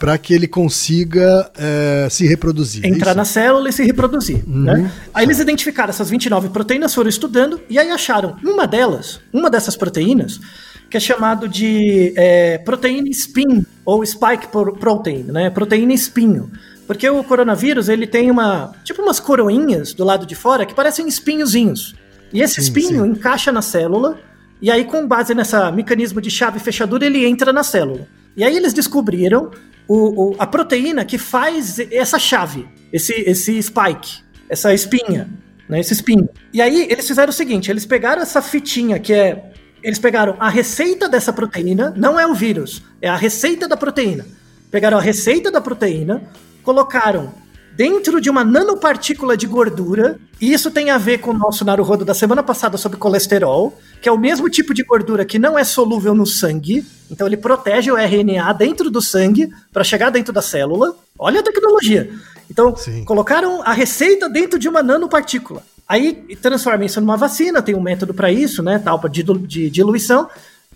[0.00, 2.82] para que ele consiga é, se reproduzir.
[2.82, 4.42] É Entrar é na célula e se reproduzir.
[4.48, 4.90] Uhum, né?
[5.12, 9.76] Aí eles identificaram essas 29 proteínas, foram estudando e aí acharam uma delas, uma dessas
[9.76, 10.40] proteínas,
[10.88, 14.48] que é chamado de é, proteína spin ou spike
[14.80, 15.50] protein, né?
[15.50, 16.50] Proteína espinho.
[16.86, 21.06] Porque o coronavírus ele tem uma tipo umas coroinhas do lado de fora que parecem
[21.06, 21.94] espinhozinhos.
[22.32, 23.10] E esse sim, espinho sim.
[23.10, 24.18] encaixa na célula
[24.62, 28.08] e aí com base nessa mecanismo de chave e fechadura ele entra na célula.
[28.34, 29.50] E aí eles descobriram
[29.90, 35.28] o, o, a proteína que faz essa chave, esse, esse spike, essa espinha,
[35.68, 36.28] né, esse espinho.
[36.52, 39.50] E aí eles fizeram o seguinte, eles pegaram essa fitinha que é...
[39.82, 44.24] Eles pegaram a receita dessa proteína, não é o vírus, é a receita da proteína.
[44.70, 46.22] Pegaram a receita da proteína,
[46.62, 47.34] colocaram
[47.76, 50.18] dentro de uma nanopartícula de gordura.
[50.40, 54.08] E isso tem a ver com o nosso Naruhodo da semana passada sobre colesterol, que
[54.08, 56.84] é o mesmo tipo de gordura que não é solúvel no sangue.
[57.10, 60.96] Então ele protege o RNA dentro do sangue para chegar dentro da célula.
[61.18, 62.10] Olha a tecnologia.
[62.50, 63.04] Então, Sim.
[63.04, 65.62] colocaram a receita dentro de uma nanopartícula.
[65.88, 68.78] Aí transforma isso numa vacina, tem um método para isso, né?
[68.78, 70.28] Tal, de, de diluição.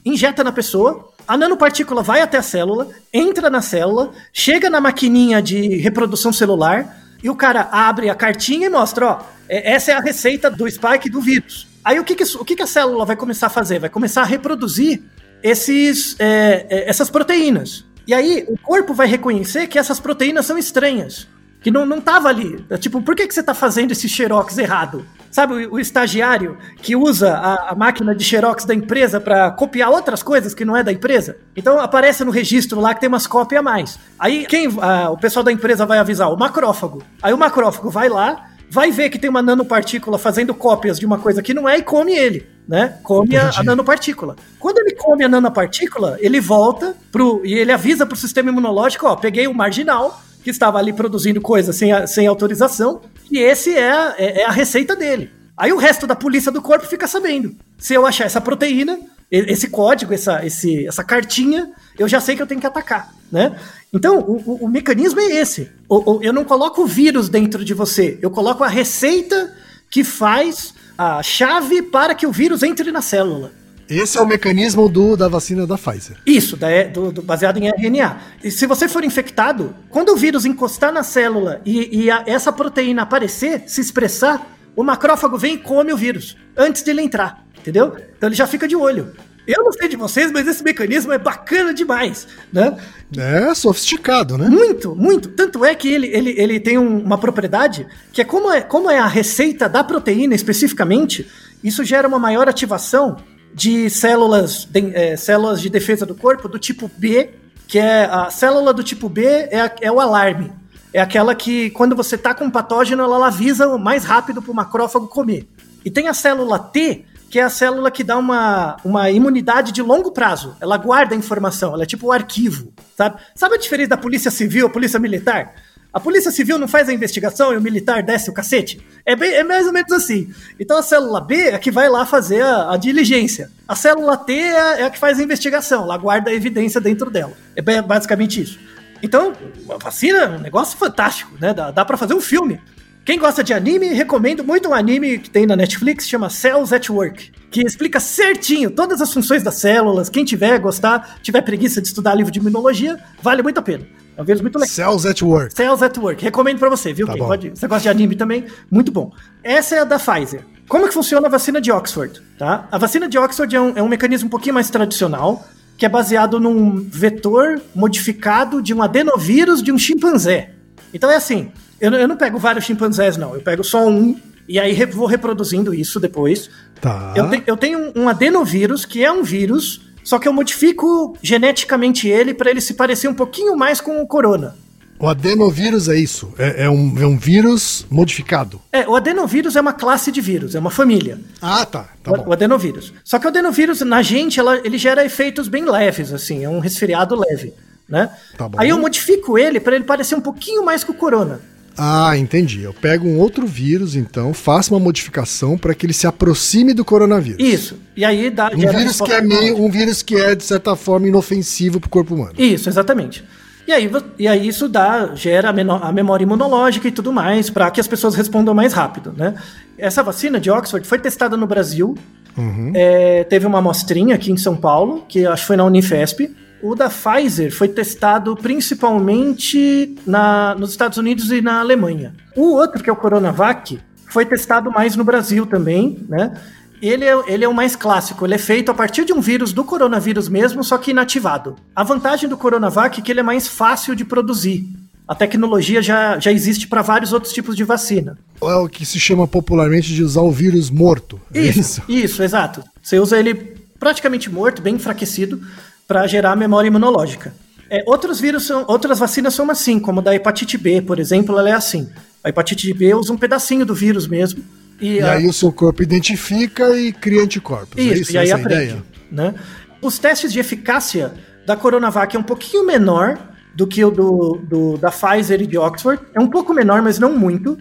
[0.04, 5.40] Injeta na pessoa, a nanopartícula vai até a célula, entra na célula, chega na maquininha
[5.40, 9.94] de reprodução celular e o cara abre a cartinha e mostra, ó, é, essa é
[9.94, 11.66] a receita do spike do vírus.
[11.84, 13.78] Aí o que, que, o que, que a célula vai começar a fazer?
[13.78, 15.02] Vai começar a reproduzir
[15.42, 17.84] esses, é, é, essas proteínas.
[18.06, 21.26] E aí o corpo vai reconhecer que essas proteínas são estranhas
[21.62, 22.62] que não, não tava ali.
[22.78, 25.06] Tipo, por que, que você tá fazendo esse xerox errado?
[25.34, 29.90] Sabe, o, o estagiário que usa a, a, máquina de xerox da empresa para copiar
[29.90, 31.38] outras coisas que não é da empresa?
[31.56, 33.98] Então aparece no registro lá que tem umas cópias a mais.
[34.16, 36.32] Aí quem a, o pessoal da empresa vai avisar?
[36.32, 37.02] O macrófago.
[37.20, 41.18] Aí o macrófago vai lá, vai ver que tem uma nanopartícula fazendo cópias de uma
[41.18, 42.98] coisa que não é e come ele, né?
[43.02, 44.36] Come a, a, nanopartícula.
[44.60, 49.16] Quando ele come a nanopartícula, ele volta pro e ele avisa pro sistema imunológico, ó,
[49.16, 54.14] peguei o marginal, que estava ali produzindo coisas sem, sem autorização, e esse é a,
[54.18, 55.30] é, é a receita dele.
[55.56, 57.54] Aí o resto da polícia do corpo fica sabendo.
[57.78, 58.98] Se eu achar essa proteína,
[59.30, 63.56] esse código, essa, esse, essa cartinha, eu já sei que eu tenho que atacar, né?
[63.92, 65.70] Então, o, o, o mecanismo é esse.
[65.88, 69.54] O, eu não coloco o vírus dentro de você, eu coloco a receita
[69.90, 73.52] que faz a chave para que o vírus entre na célula.
[73.88, 76.16] Esse é o mecanismo do, da vacina da Pfizer.
[76.26, 78.18] Isso, da, do, do, baseado em RNA.
[78.42, 82.52] E se você for infectado, quando o vírus encostar na célula e, e a, essa
[82.52, 87.44] proteína aparecer, se expressar, o macrófago vem e come o vírus antes de ele entrar,
[87.58, 87.94] entendeu?
[88.16, 89.12] Então ele já fica de olho.
[89.46, 92.78] Eu não sei de vocês, mas esse mecanismo é bacana demais, né?
[93.16, 94.48] É sofisticado, né?
[94.48, 95.28] Muito, muito.
[95.28, 98.90] Tanto é que ele, ele, ele tem um, uma propriedade que é como, é como
[98.90, 101.30] é a receita da proteína especificamente,
[101.62, 103.18] isso gera uma maior ativação
[103.54, 107.30] de células de, é, células de defesa do corpo do tipo B,
[107.68, 110.52] que é a célula do tipo B é, a, é o alarme.
[110.92, 114.54] É aquela que, quando você tá com um patógeno, ela avisa mais rápido para o
[114.54, 115.48] macrófago comer.
[115.84, 119.82] E tem a célula T, que é a célula que dá uma, uma imunidade de
[119.82, 120.56] longo prazo.
[120.60, 123.20] Ela guarda a informação, ela é tipo o um arquivo, sabe?
[123.34, 125.54] Sabe a diferença da polícia civil, a polícia militar?
[125.94, 128.84] A polícia civil não faz a investigação e o militar desce o cacete?
[129.06, 130.28] É, bem, é mais ou menos assim.
[130.58, 133.48] Então a célula B é a que vai lá fazer a, a diligência.
[133.68, 137.08] A célula T é, é, a que faz a investigação, ela guarda a evidência dentro
[137.10, 137.34] dela.
[137.54, 138.58] É basicamente isso.
[139.04, 139.34] Então,
[139.70, 141.54] a vacina é um negócio fantástico, né?
[141.54, 142.60] Dá, dá para fazer um filme.
[143.04, 146.90] Quem gosta de anime, recomendo muito um anime que tem na Netflix, chama Cells at
[146.90, 150.08] Work, que explica certinho todas as funções das células.
[150.08, 153.86] Quem tiver gostar, tiver preguiça de estudar livro de imunologia, vale muito a pena.
[154.16, 154.68] É um vírus muito legal.
[154.68, 155.54] Cells at Work.
[155.54, 156.22] Cells at Work.
[156.22, 157.06] Recomendo para você, viu?
[157.06, 158.46] Tá pode, você gosta de anime também?
[158.70, 159.12] Muito bom.
[159.42, 160.44] Essa é a da Pfizer.
[160.68, 162.22] Como que funciona a vacina de Oxford?
[162.38, 162.68] Tá?
[162.70, 165.46] A vacina de Oxford é um, é um mecanismo um pouquinho mais tradicional,
[165.76, 170.50] que é baseado num vetor modificado de um adenovírus de um chimpanzé.
[170.92, 171.50] Então é assim,
[171.80, 173.34] eu, eu não pego vários chimpanzés, não.
[173.34, 174.16] Eu pego só um
[174.48, 176.50] e aí vou reproduzindo isso depois.
[176.80, 177.12] Tá.
[177.16, 182.06] Eu, te, eu tenho um adenovírus, que é um vírus só que eu modifico geneticamente
[182.06, 184.56] ele para ele se parecer um pouquinho mais com o corona.
[184.98, 186.32] O adenovírus é isso?
[186.38, 188.60] É, é, um, é um vírus modificado?
[188.70, 191.18] É, o adenovírus é uma classe de vírus, é uma família.
[191.42, 191.88] Ah, tá.
[192.02, 192.92] tá o, o, adenovírus.
[193.02, 196.60] Só que o adenovírus, na gente, ela, ele gera efeitos bem leves, assim, é um
[196.60, 197.52] resfriado leve,
[197.88, 198.10] né?
[198.38, 201.40] Tá Aí eu modifico ele para ele parecer um pouquinho mais com o corona.
[201.76, 202.62] Ah, entendi.
[202.62, 206.84] Eu pego um outro vírus, então, faço uma modificação para que ele se aproxime do
[206.84, 207.40] coronavírus.
[207.40, 207.78] Isso.
[207.96, 208.50] E aí dá.
[208.54, 211.90] Um vírus que é meio, um vírus que é de certa forma inofensivo para o
[211.90, 212.32] corpo humano.
[212.38, 213.24] Isso, exatamente.
[213.66, 217.80] E aí, e aí isso dá, gera a, memória imunológica e tudo mais para que
[217.80, 219.34] as pessoas respondam mais rápido, né?
[219.78, 221.94] Essa vacina de Oxford foi testada no Brasil.
[222.36, 222.72] Uhum.
[222.74, 226.30] É, teve uma amostrinha aqui em São Paulo, que acho que foi na Unifesp.
[226.64, 232.14] O da Pfizer foi testado principalmente na, nos Estados Unidos e na Alemanha.
[232.34, 236.40] O outro, que é o Coronavac, foi testado mais no Brasil também, né?
[236.80, 239.52] Ele é, ele é o mais clássico, ele é feito a partir de um vírus
[239.52, 241.54] do coronavírus mesmo, só que inativado.
[241.76, 244.66] A vantagem do Coronavac é que ele é mais fácil de produzir.
[245.06, 248.16] A tecnologia já, já existe para vários outros tipos de vacina.
[248.42, 251.20] É o que se chama popularmente de usar o vírus morto.
[251.34, 252.64] É isso, isso, isso, exato.
[252.82, 253.34] Você usa ele
[253.78, 255.42] praticamente morto, bem enfraquecido,
[255.86, 257.34] para gerar memória imunológica.
[257.70, 261.48] É, outros vírus são, outras vacinas são assim, como da hepatite B, por exemplo, ela
[261.48, 261.88] é assim.
[262.22, 264.44] A hepatite B usa um pedacinho do vírus mesmo.
[264.80, 265.12] E, e a...
[265.12, 267.76] aí o seu corpo identifica e cria anticorpos.
[267.76, 268.12] Isso, é isso?
[268.12, 268.82] e aí aprende.
[269.10, 269.34] Né?
[269.80, 271.12] Os testes de eficácia
[271.46, 273.18] da Coronavac é um pouquinho menor
[273.54, 276.02] do que o do, do, da Pfizer e de Oxford.
[276.14, 277.58] É um pouco menor, mas não muito.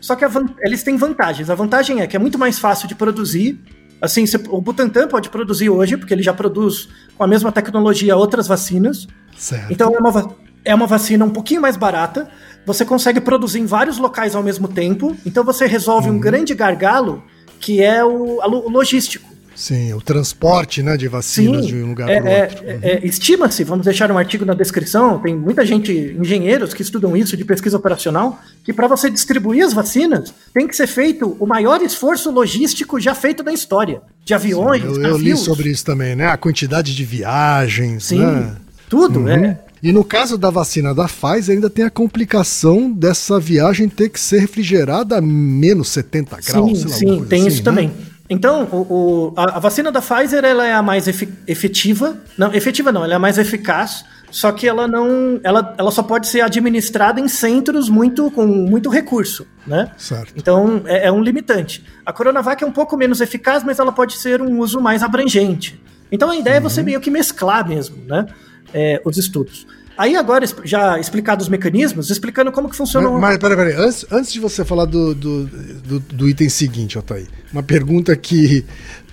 [0.00, 0.24] Só que
[0.60, 1.50] eles têm vantagens.
[1.50, 3.60] A vantagem é que é muito mais fácil de produzir.
[4.00, 8.46] Assim, o Butantan pode produzir hoje, porque ele já produz com a mesma tecnologia outras
[8.46, 9.06] vacinas.
[9.36, 9.72] Certo.
[9.72, 12.28] Então é uma, é uma vacina um pouquinho mais barata.
[12.66, 15.16] Você consegue produzir em vários locais ao mesmo tempo.
[15.24, 16.16] Então você resolve uhum.
[16.16, 17.22] um grande gargalo
[17.58, 19.35] que é o, o logístico.
[19.56, 22.64] Sim, o transporte né, de vacinas Sim, de um lugar é, para outro.
[22.66, 22.80] É, uhum.
[22.82, 27.36] é, Estima-se, vamos deixar um artigo na descrição, tem muita gente, engenheiros que estudam isso
[27.36, 31.80] de pesquisa operacional, que para você distribuir as vacinas tem que ser feito o maior
[31.80, 34.02] esforço logístico já feito na história.
[34.22, 36.26] De aviões, Sim, eu, eu li sobre isso também, né?
[36.26, 38.56] A quantidade de viagens, Sim, né?
[38.90, 39.28] tudo, uhum.
[39.28, 39.58] é.
[39.82, 44.18] E no caso da vacina da Pfizer, ainda tem a complicação dessa viagem ter que
[44.18, 46.80] ser refrigerada a menos 70 graus.
[46.80, 47.62] Sim, sim, tem assim, isso né?
[47.62, 47.92] também.
[48.28, 52.16] Então, o, o, a, a, vacina da Pfizer ela é a mais efetiva.
[52.36, 54.04] Não, efetiva não, ela é a mais eficaz.
[54.30, 55.40] Só que ela não.
[55.42, 59.90] Ela, ela só pode ser administrada em centros muito com muito recurso, né?
[59.96, 60.32] Certo.
[60.36, 61.84] Então é, é um limitante.
[62.04, 65.80] A Coronavac é um pouco menos eficaz, mas ela pode ser um uso mais abrangente.
[66.10, 66.66] Então a ideia uhum.
[66.66, 66.86] é você uhum.
[66.86, 68.26] meio que mesclar mesmo, né?
[68.74, 69.66] É, os estudos.
[69.96, 73.10] Aí agora, já explicados os mecanismos, explicando como que funciona...
[73.10, 76.96] Mas, mas peraí, peraí, antes, antes de você falar do, do, do, do item seguinte,
[76.96, 78.64] Altair, uma pergunta que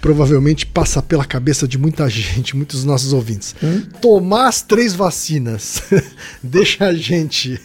[0.01, 3.55] provavelmente passa pela cabeça de muita gente, muitos dos nossos ouvintes.
[3.63, 3.83] Hum?
[4.01, 5.81] Tomar as três vacinas
[6.43, 7.59] deixa a gente...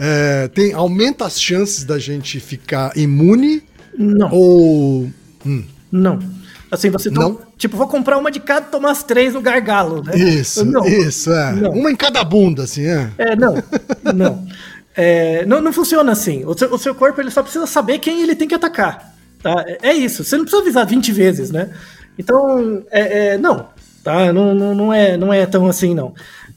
[0.00, 3.64] É, tem, aumenta as chances da gente ficar imune?
[3.96, 4.30] Não.
[4.30, 5.10] Ou...
[5.44, 5.64] Hum.
[5.90, 6.37] Não.
[6.70, 7.38] Assim, você não.
[7.56, 10.16] tipo, vou comprar uma de cada e tomar as três no gargalo, né?
[10.16, 11.52] Isso, não, isso, é.
[11.52, 11.70] Não.
[11.70, 13.10] Uma em cada bunda, assim, é.
[13.16, 13.54] É, não,
[14.14, 14.46] não.
[14.94, 16.44] É, não, não funciona assim.
[16.44, 19.14] O seu, o seu, corpo ele só precisa saber quem ele tem que atacar.
[19.42, 19.64] Tá?
[19.66, 20.24] É, é isso.
[20.24, 21.70] Você não precisa avisar 20 vezes, né?
[22.18, 23.68] Então, é, é, não.
[24.02, 24.32] Tá?
[24.32, 26.14] Não, não, não, é, não é tão assim, não.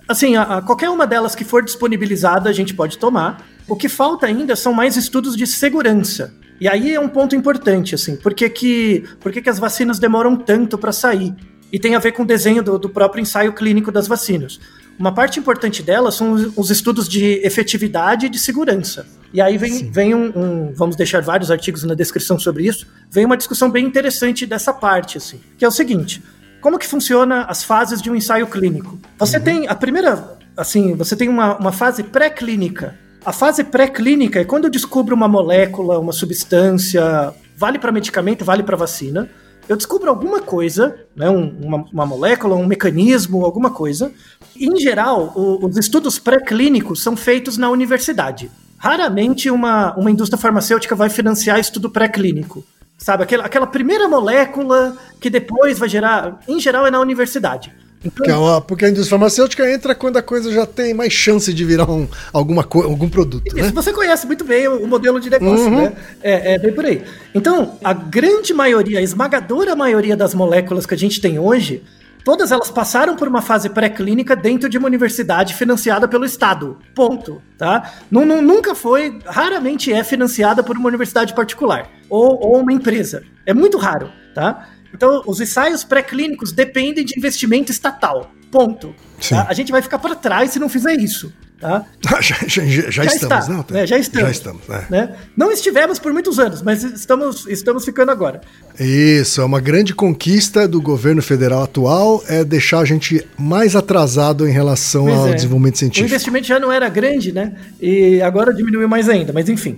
[0.07, 3.45] Assim, a, a qualquer uma delas que for disponibilizada, a gente pode tomar.
[3.67, 6.33] O que falta ainda são mais estudos de segurança.
[6.61, 10.77] E aí é um ponto importante, assim, porque que, porque que as vacinas demoram tanto
[10.77, 11.33] para sair?
[11.73, 14.59] E tem a ver com o desenho do, do, próprio ensaio clínico das vacinas.
[14.99, 19.07] Uma parte importante delas são os, os estudos de efetividade e de segurança.
[19.33, 22.85] E aí vem, vem um, um, Vamos deixar vários artigos na descrição sobre isso.
[23.09, 26.21] Vem uma discussão bem interessante dessa parte, assim, que é o seguinte:
[26.61, 28.99] como que funciona as fases de um ensaio clínico?
[29.17, 29.43] Você uhum.
[29.43, 34.65] tem a primeira, assim, você tem uma, uma fase pré-clínica, a fase pré-clínica é quando
[34.65, 39.29] eu descubro uma molécula, uma substância, vale para medicamento, vale para vacina.
[39.69, 44.11] Eu descubro alguma coisa, né, um, uma, uma, molécula, um mecanismo, alguma coisa.
[44.59, 48.49] Em geral, o, os estudos pré-clínicos são feitos na universidade.
[48.77, 52.63] Raramente uma, uma indústria farmacêutica vai financiar estudo pré-clínico.
[52.97, 56.39] Sabe, aquela, aquela primeira molécula que depois vai gerar.
[56.47, 57.71] Em geral, é na universidade.
[58.03, 61.63] Então, é porque a indústria farmacêutica entra quando a coisa já tem mais chance de
[61.63, 63.55] virar um, alguma algum produto.
[63.55, 63.71] Né?
[63.73, 65.81] Você conhece muito bem o, o modelo de negócio, uhum.
[65.83, 65.93] né?
[66.21, 67.03] É, é bem por aí.
[67.33, 71.83] Então, a grande maioria, a esmagadora maioria das moléculas que a gente tem hoje,
[72.23, 76.77] todas elas passaram por uma fase pré-clínica dentro de uma universidade financiada pelo Estado.
[76.95, 77.41] Ponto.
[77.55, 77.93] Tá?
[78.09, 83.23] nunca foi, raramente é financiada por uma universidade particular ou, ou uma empresa.
[83.45, 84.09] É muito raro.
[84.33, 84.69] Tá?
[84.93, 88.31] Então, os ensaios pré-clínicos dependem de investimento estatal.
[88.51, 88.93] Ponto.
[89.29, 89.45] Tá?
[89.47, 91.31] A gente vai ficar para trás se não fizer isso.
[91.61, 91.85] Tá?
[92.19, 93.85] já, já, já, já, estamos, está, né?
[93.85, 94.27] Já estamos.
[94.27, 94.85] Já estamos é.
[94.89, 95.15] né?
[95.37, 98.41] Não estivemos por muitos anos, mas estamos, estamos ficando agora.
[98.79, 104.47] Isso, é uma grande conquista do governo federal atual, é deixar a gente mais atrasado
[104.47, 105.33] em relação pois ao é.
[105.35, 106.03] desenvolvimento científico.
[106.03, 107.53] O investimento já não era grande, né?
[107.79, 109.77] E agora diminuiu mais ainda, mas enfim.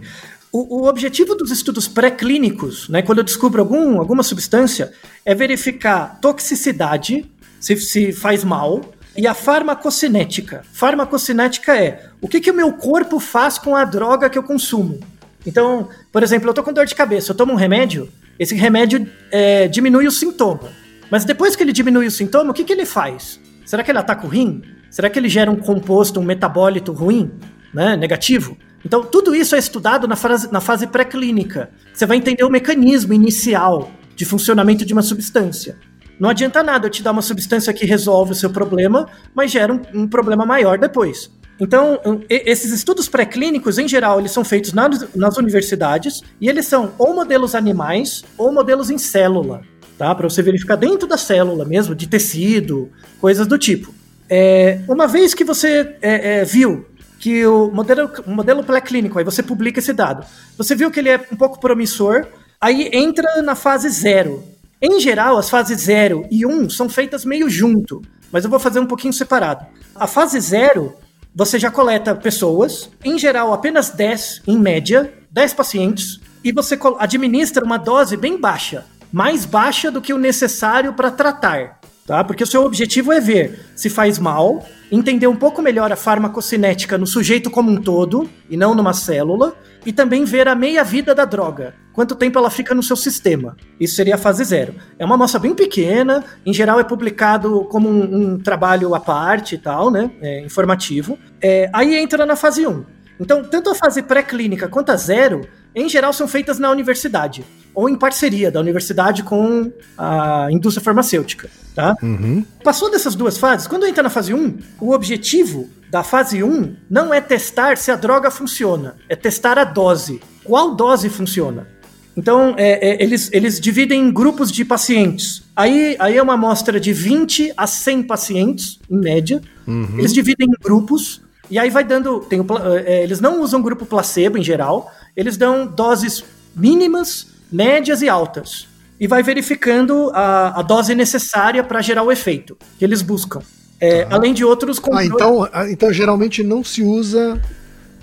[0.55, 4.93] O, o objetivo dos estudos pré-clínicos, né, quando eu descubro algum, alguma substância,
[5.25, 7.25] é verificar toxicidade,
[7.59, 8.81] se, se faz mal,
[9.17, 10.63] e a farmacocinética.
[10.71, 14.99] Farmacocinética é o que, que o meu corpo faz com a droga que eu consumo.
[15.43, 19.09] Então, por exemplo, eu tô com dor de cabeça, eu tomo um remédio, esse remédio
[19.31, 20.69] é, diminui o sintoma.
[21.09, 23.39] Mas depois que ele diminui o sintoma, o que, que ele faz?
[23.65, 24.61] Será que ele ataca o rim?
[24.91, 27.31] Será que ele gera um composto, um metabólito ruim,
[27.73, 28.55] né, negativo?
[28.85, 31.69] Então, tudo isso é estudado na fase, na fase pré-clínica.
[31.93, 35.77] Você vai entender o mecanismo inicial de funcionamento de uma substância.
[36.19, 39.73] Não adianta nada eu te dar uma substância que resolve o seu problema, mas gera
[39.73, 41.31] um, um problema maior depois.
[41.59, 41.99] Então,
[42.29, 47.13] esses estudos pré-clínicos, em geral, eles são feitos nas, nas universidades e eles são ou
[47.13, 49.61] modelos animais ou modelos em célula,
[49.97, 50.13] tá?
[50.15, 52.91] Para você verificar dentro da célula mesmo, de tecido,
[53.21, 53.93] coisas do tipo.
[54.29, 56.85] É, uma vez que você é, é, viu
[57.23, 60.25] que o modelo, modelo pré-clínico, aí você publica esse dado.
[60.57, 62.27] Você viu que ele é um pouco promissor,
[62.59, 64.43] aí entra na fase zero.
[64.81, 68.81] Em geral, as fases zero e um são feitas meio junto, mas eu vou fazer
[68.81, 69.65] um pouquinho separado.
[69.95, 70.97] A fase zero
[71.33, 77.63] você já coleta pessoas, em geral apenas 10, em média, 10 pacientes, e você administra
[77.63, 82.23] uma dose bem baixa, mais baixa do que o necessário para tratar tá?
[82.23, 84.65] Porque o seu objetivo é ver se faz mal,
[84.95, 89.55] entender um pouco melhor a farmacocinética no sujeito como um todo e não numa célula,
[89.85, 93.57] e também ver a meia-vida da droga, quanto tempo ela fica no seu sistema.
[93.79, 94.75] Isso seria a fase zero.
[94.97, 99.55] É uma amostra bem pequena, em geral é publicado como um, um trabalho à parte
[99.55, 100.11] e tal, né?
[100.21, 101.17] É, informativo.
[101.41, 102.69] É, aí entra na fase 1.
[102.69, 102.85] Um.
[103.19, 105.41] Então, tanto a fase pré-clínica quanto a zero,
[105.75, 107.43] em geral, são feitas na universidade
[107.75, 111.95] ou em parceria da universidade com a indústria farmacêutica, tá?
[112.03, 112.45] Uhum.
[112.63, 117.13] Passou dessas duas fases, quando entra na fase 1, o objetivo da fase 1 não
[117.13, 120.21] é testar se a droga funciona, é testar a dose.
[120.43, 121.67] Qual dose funciona?
[122.15, 125.43] Então, é, é, eles, eles dividem em grupos de pacientes.
[125.55, 129.41] Aí, aí é uma amostra de 20 a 100 pacientes, em média.
[129.65, 129.97] Uhum.
[129.97, 131.21] Eles dividem em grupos.
[131.49, 132.19] E aí vai dando.
[132.21, 132.45] Tem o,
[132.85, 134.91] é, eles não usam grupo placebo em geral.
[135.15, 136.23] Eles dão doses
[136.55, 138.67] mínimas médias e altas.
[138.99, 143.41] E vai verificando a, a dose necessária para gerar o efeito que eles buscam.
[143.79, 144.15] É, tá.
[144.15, 145.11] Além de outros controles.
[145.11, 147.41] Ah, então, ah, então geralmente não se usa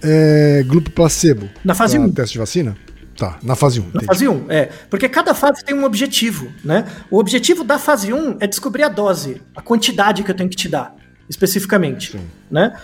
[0.03, 1.49] é, grupo placebo.
[1.65, 2.03] Na fase 1.
[2.03, 2.13] Um.
[2.13, 2.77] Teste de vacina?
[3.17, 3.83] Tá, na fase 1.
[3.83, 4.71] Um, na fase 1, um, é.
[4.89, 6.87] Porque cada fase tem um objetivo, né?
[7.11, 10.49] O objetivo da fase 1 um é descobrir a dose, a quantidade que eu tenho
[10.49, 10.95] que te dar,
[11.29, 12.21] especificamente, Sim.
[12.51, 12.75] né?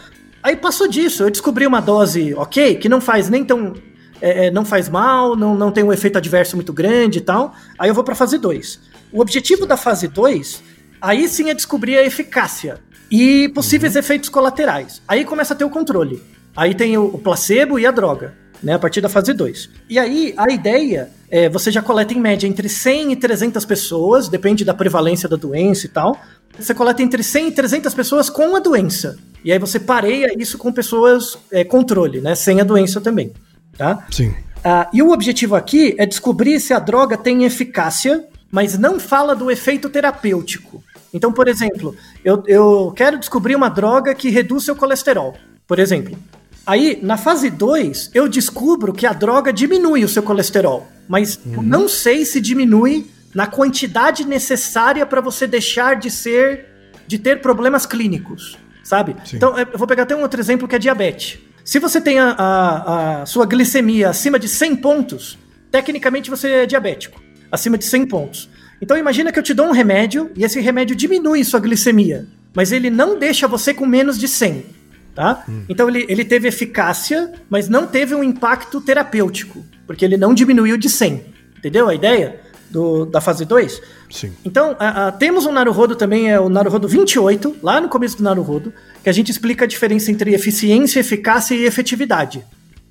[0.42, 3.74] Aí passou disso, eu descobri uma dose ok, que não faz nem tão
[4.20, 7.54] é, é, não faz mal, não, não tem um efeito adverso muito grande e tal.
[7.78, 8.80] Aí eu vou para fase 2.
[9.12, 10.62] O objetivo da fase 2,
[11.00, 12.78] aí sim é descobrir a eficácia
[13.10, 14.00] e possíveis uhum.
[14.00, 15.02] efeitos colaterais.
[15.06, 16.22] Aí começa a ter o controle.
[16.56, 19.70] Aí tem o, o placebo e a droga, né, a partir da fase 2.
[19.88, 24.28] E aí a ideia é, você já coleta em média entre 100 e 300 pessoas,
[24.28, 26.18] depende da prevalência da doença e tal.
[26.58, 29.18] Você coleta entre 100 e 300 pessoas com a doença.
[29.44, 33.32] E aí você pareia isso com pessoas é, controle, né, sem a doença também
[33.76, 34.06] tá?
[34.10, 34.28] Sim.
[34.28, 39.34] Uh, e o objetivo aqui é descobrir se a droga tem eficácia, mas não fala
[39.34, 40.82] do efeito terapêutico.
[41.12, 46.18] Então, por exemplo, eu, eu quero descobrir uma droga que reduz seu colesterol, por exemplo.
[46.66, 51.62] Aí, na fase 2, eu descubro que a droga diminui o seu colesterol, mas uhum.
[51.62, 56.66] não sei se diminui na quantidade necessária para você deixar de ser,
[57.06, 59.14] de ter problemas clínicos, sabe?
[59.24, 59.36] Sim.
[59.36, 61.38] Então, eu vou pegar até um outro exemplo que é diabetes.
[61.66, 65.36] Se você tem a, a, a, sua glicemia acima de 100 pontos,
[65.68, 68.48] tecnicamente você é diabético, acima de 100 pontos.
[68.80, 72.70] Então imagina que eu te dou um remédio e esse remédio diminui sua glicemia, mas
[72.70, 74.64] ele não deixa você com menos de 100,
[75.12, 75.44] tá?
[75.48, 75.64] Hum.
[75.68, 80.76] Então ele, ele teve eficácia, mas não teve um impacto terapêutico, porque ele não diminuiu
[80.76, 81.34] de 100.
[81.58, 82.42] Entendeu a ideia?
[82.76, 83.80] Do, da fase 2.
[84.10, 84.32] Sim.
[84.44, 88.22] Então, a, a, temos um Naruhodo também, é o Naruhodo 28, lá no começo do
[88.22, 88.70] Naruhodo,
[89.02, 92.44] que a gente explica a diferença entre eficiência, eficácia e efetividade.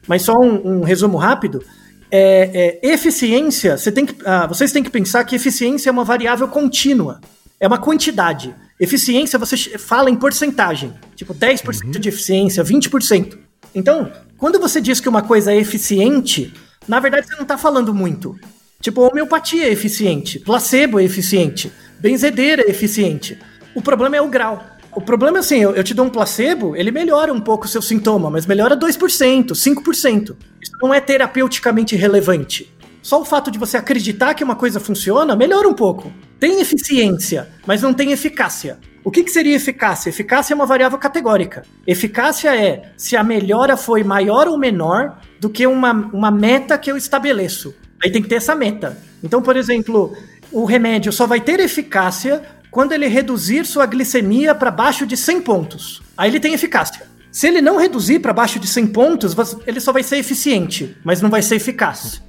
[0.07, 1.63] Mas só um, um resumo rápido.
[2.09, 6.03] É, é, eficiência, você tem que, ah, vocês têm que pensar que eficiência é uma
[6.03, 7.21] variável contínua.
[7.59, 8.55] É uma quantidade.
[8.79, 10.93] Eficiência, você fala em porcentagem.
[11.15, 11.91] Tipo, 10% uhum.
[11.91, 13.37] de eficiência, 20%.
[13.73, 16.51] Então, quando você diz que uma coisa é eficiente,
[16.87, 18.35] na verdade você não está falando muito.
[18.81, 23.39] Tipo, homeopatia é eficiente, placebo é eficiente, benzedeira é eficiente.
[23.73, 24.63] O problema é o grau.
[24.93, 27.67] O problema é assim, eu, eu te dou um placebo, ele melhora um pouco o
[27.67, 30.35] seu sintoma, mas melhora 2%, 5%.
[30.61, 32.73] Isso não é terapeuticamente relevante.
[33.01, 36.11] Só o fato de você acreditar que uma coisa funciona melhora um pouco.
[36.39, 38.79] Tem eficiência, mas não tem eficácia.
[39.03, 40.09] O que, que, seria eficácia?
[40.09, 41.63] Eficácia é uma variável categórica.
[41.85, 46.89] Eficácia é se a melhora foi maior ou menor do que uma, uma meta que
[46.89, 47.75] eu estabeleço.
[48.03, 48.97] Aí tem que ter essa meta.
[49.23, 50.15] Então, por exemplo,
[50.51, 55.41] o remédio só vai ter eficácia quando ele reduzir sua glicemia para baixo de 100
[55.41, 56.01] pontos.
[56.17, 57.07] Aí ele tem eficácia.
[57.31, 59.35] Se ele não reduzir para baixo de 100 pontos,
[59.67, 62.21] ele só vai ser eficiente, mas não vai ser eficaz.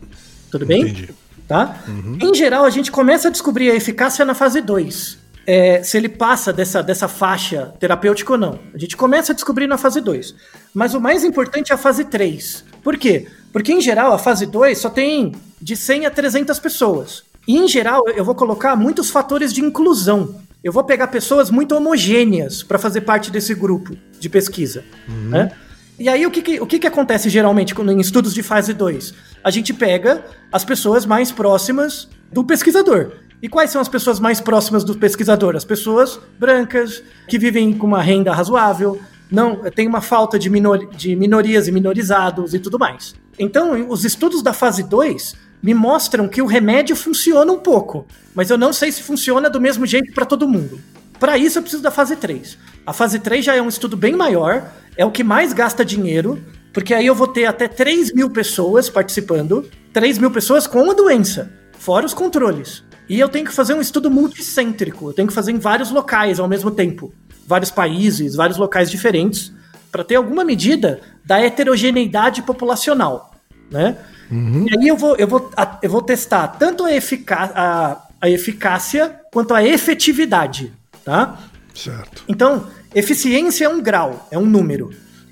[0.50, 0.82] Tudo bem?
[0.82, 1.10] Entendi.
[1.46, 1.80] Tá?
[1.86, 2.18] Uhum.
[2.20, 5.18] Em geral, a gente começa a descobrir a eficácia na fase 2.
[5.46, 8.58] É, se ele passa dessa, dessa faixa terapêutica ou não.
[8.74, 10.34] A gente começa a descobrir na fase 2.
[10.74, 12.64] Mas o mais importante é a fase 3.
[12.86, 13.26] Por quê?
[13.52, 17.24] Porque, em geral, a fase 2 só tem de 100 a 300 pessoas.
[17.44, 20.36] E, em geral, eu vou colocar muitos fatores de inclusão.
[20.62, 24.84] Eu vou pegar pessoas muito homogêneas para fazer parte desse grupo de pesquisa.
[25.08, 25.30] Uhum.
[25.30, 25.50] Né?
[25.98, 29.14] E aí, o, que, que o que, que acontece geralmente em estudos de fase 2?
[29.42, 33.14] A gente pega as pessoas mais próximas do pesquisador.
[33.42, 35.56] E quais são as pessoas mais próximas do pesquisador?
[35.56, 40.86] As pessoas brancas, que vivem com uma renda razoável, não tem uma falta de, minor,
[40.86, 43.14] de minorias e minorizados e tudo mais.
[43.38, 48.50] Então, os estudos da fase 2 me mostram que o remédio funciona um pouco, mas
[48.50, 50.78] eu não sei se funciona do mesmo jeito para todo mundo.
[51.18, 52.58] Para isso, eu preciso da fase 3.
[52.86, 56.42] A fase 3 já é um estudo bem maior, é o que mais gasta dinheiro,
[56.72, 60.94] porque aí eu vou ter até 3 mil pessoas participando, 3 mil pessoas com a
[60.94, 62.84] doença, fora os controles.
[63.08, 66.38] E eu tenho que fazer um estudo multicêntrico, eu tenho que fazer em vários locais
[66.38, 67.12] ao mesmo tempo,
[67.46, 69.52] vários países, vários locais diferentes,
[69.90, 73.34] para ter alguma medida da heterogeneidade populacional,
[73.70, 73.96] né?
[74.30, 74.66] Uhum.
[74.68, 75.50] E aí eu vou, eu, vou,
[75.82, 80.72] eu vou testar tanto a, efica a, a eficácia quanto a efetividade,
[81.04, 81.38] tá?
[81.74, 82.24] Certo.
[82.28, 84.90] Então, eficiência é um grau, é um número.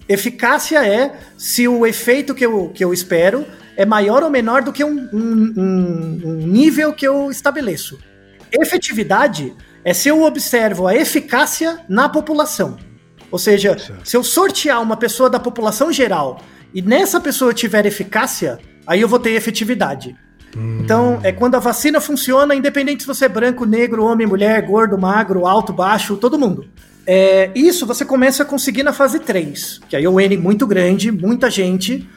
[0.09, 3.47] Eficácia é se o efeito que eu, que eu espero
[3.77, 7.99] é maior ou menor do que um, um, um nível que eu estabeleço.
[8.53, 9.53] Efetividade
[9.85, 12.77] é se eu observo a eficácia na população.
[13.31, 14.09] Ou seja, certo.
[14.09, 16.41] se eu sortear uma pessoa da população geral
[16.73, 20.17] e nessa pessoa tiver eficácia, aí eu vou ter efetividade.
[20.57, 20.79] Hum.
[20.81, 24.97] Então, é quando a vacina funciona, independente se você é branco, negro, homem, mulher, gordo,
[24.97, 26.69] magro, alto, baixo, todo mundo.
[27.07, 30.67] É, isso você começa a conseguir na fase 3, que aí é o N muito
[30.67, 32.09] grande, muita gente.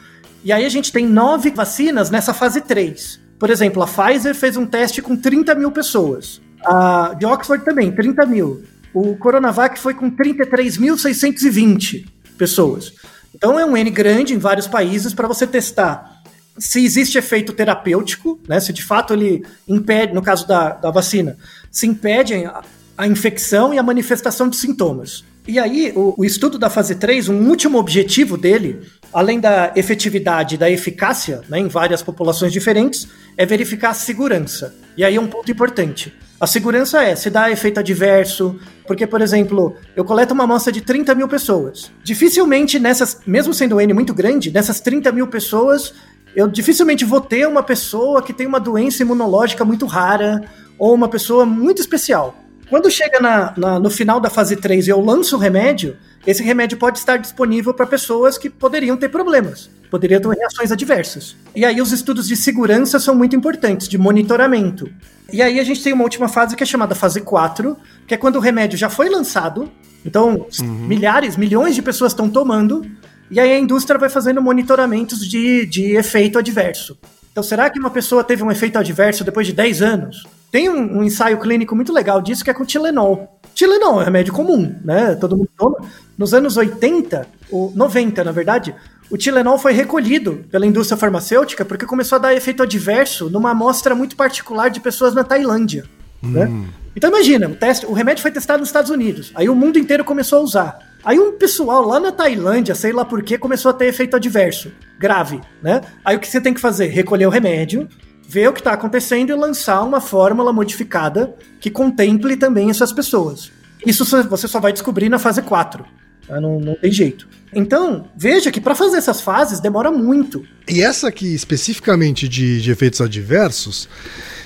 [0.42, 3.20] E aí a gente tem nove vacinas nessa fase 3.
[3.38, 6.40] Por exemplo, a Pfizer fez um teste com 30 mil pessoas.
[6.64, 8.62] A de Oxford também, 30 mil.
[8.92, 12.06] O Coronavac foi com 33.620
[12.36, 12.92] pessoas.
[13.34, 16.18] Então é um N grande em vários países para você testar
[16.58, 18.58] se existe efeito terapêutico, né?
[18.60, 21.36] Se de fato ele impede, no caso da, da vacina,
[21.70, 22.62] se impede a,
[22.96, 25.24] a infecção e a manifestação de sintomas.
[25.46, 28.82] E aí, o, o, estudo da fase 3, um último objetivo dele,
[29.12, 34.74] além da efetividade e da eficácia né, em várias populações diferentes, é verificar a segurança.
[34.94, 36.12] E aí é um ponto importante.
[36.40, 40.80] A segurança é se dá efeito adverso, porque, por exemplo, eu coleto uma amostra de
[40.80, 41.90] 30 mil pessoas.
[42.04, 45.92] Dificilmente nessas, mesmo sendo N muito grande, nessas 30 mil pessoas,
[46.36, 50.40] eu dificilmente vou ter uma pessoa que tem uma doença imunológica muito rara
[50.78, 52.36] ou uma pessoa muito especial.
[52.70, 55.96] Quando chega na, na, no final da fase 3 e eu lanço o remédio,
[56.30, 61.34] esse remédio pode estar disponível para pessoas que poderiam ter problemas, poderiam ter reações adversas.
[61.56, 64.90] E aí os estudos de segurança são muito importantes, de monitoramento.
[65.32, 67.74] E aí a gente tem uma última fase que é chamada fase 4,
[68.06, 69.72] que é quando o remédio já foi lançado,
[70.04, 70.86] então uhum.
[70.86, 72.84] milhares, milhões de pessoas estão tomando,
[73.30, 76.98] e aí a indústria vai fazendo monitoramentos de, de efeito adverso.
[77.32, 80.26] Então, será que uma pessoa teve um efeito adverso depois de 10 anos?
[80.50, 83.37] Tem um, um, ensaio clínico muito legal disso que é com Tilenol.
[83.58, 85.16] Tilenol é remédio comum, né?
[85.16, 85.78] Todo mundo toma.
[86.16, 88.72] Nos anos 80, ou 90, na verdade,
[89.10, 93.96] o Tilenol foi recolhido pela indústria farmacêutica porque começou a dar efeito adverso numa amostra
[93.96, 95.86] muito particular de pessoas na Tailândia.
[96.22, 96.46] Né?
[96.46, 96.60] Hum.
[96.60, 96.68] Né?
[96.94, 100.04] Então imagina, o, teste, o remédio foi testado nos Estados Unidos, aí o mundo inteiro
[100.04, 100.78] começou a usar.
[101.04, 104.70] Aí um pessoal lá na Tailândia, sei lá por que, começou a ter efeito adverso,
[105.00, 105.80] grave, né?
[106.04, 106.86] Aí o que você tem que fazer?
[106.86, 107.88] Recolher o remédio,
[108.28, 113.50] ver o que está acontecendo e lançar uma fórmula modificada que contemple também essas pessoas.
[113.86, 115.82] Isso você só vai descobrir na fase 4.
[116.26, 116.38] Tá?
[116.38, 117.26] Não, não tem jeito.
[117.54, 120.44] Então, veja que para fazer essas fases demora muito.
[120.68, 123.88] E essa aqui, especificamente de, de efeitos adversos,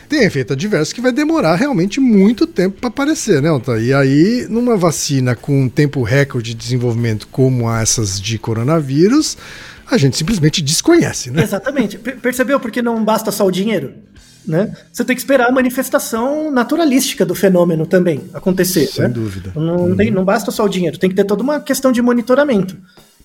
[0.08, 3.80] tem efeito adverso que vai demorar realmente muito tempo para aparecer, né, Alta?
[3.80, 9.36] E aí, numa vacina com tempo recorde de desenvolvimento como essas de coronavírus,
[9.90, 11.42] a gente simplesmente desconhece, né?
[11.42, 11.98] Exatamente.
[11.98, 13.94] Percebeu porque não basta só o dinheiro?
[14.46, 14.74] Né?
[14.92, 18.86] Você tem que esperar a manifestação naturalística do fenômeno também acontecer.
[18.86, 19.08] Sem né?
[19.08, 19.52] dúvida.
[19.54, 19.96] Não, uhum.
[19.96, 22.76] tem, não basta só o dinheiro, tem que ter toda uma questão de monitoramento.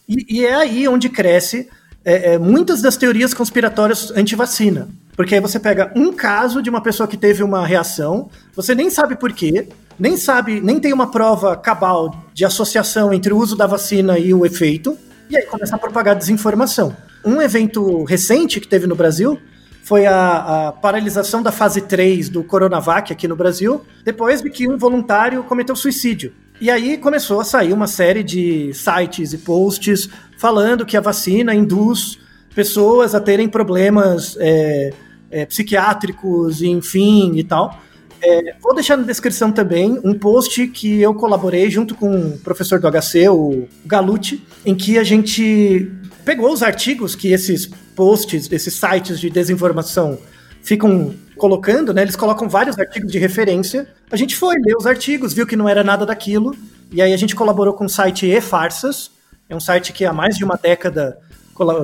[0.08, 1.68] E, e é aí onde cresce
[2.06, 4.88] é, é, muitas das teorias conspiratórias anti-vacina.
[5.16, 8.90] Porque aí você pega um caso de uma pessoa que teve uma reação, você nem
[8.90, 9.68] sabe por quê,
[10.00, 14.34] nem sabe, nem tem uma prova cabal de associação entre o uso da vacina e
[14.34, 14.98] o efeito,
[15.30, 16.96] e aí começa a propagar desinformação.
[17.24, 19.40] Um evento recente que teve no Brasil
[19.84, 24.68] foi a, a, paralisação da fase 3 do Coronavac aqui no Brasil, depois de que
[24.68, 26.34] um voluntário cometeu suicídio.
[26.60, 31.54] E aí começou a sair uma série de sites e posts falando que a vacina
[31.54, 32.20] induz
[32.54, 34.92] pessoas a terem problemas é,
[35.30, 37.80] é, psiquiátricos, enfim, e tal.
[38.22, 42.80] É, vou deixar na descrição também um post que eu colaborei junto com o professor
[42.80, 45.92] do HC, o Galucci, em que a gente
[46.26, 50.18] pegou os artigos que esses posts, esses sites de desinformação
[50.62, 52.02] ficam colocando, né?
[52.02, 53.88] Eles colocam vários artigos de referência.
[54.12, 56.56] A gente foi ler os artigos, viu que não era nada daquilo,
[56.92, 59.12] e aí a gente colaborou com o site E-Farsas,
[59.50, 61.18] é um site que há mais de uma década,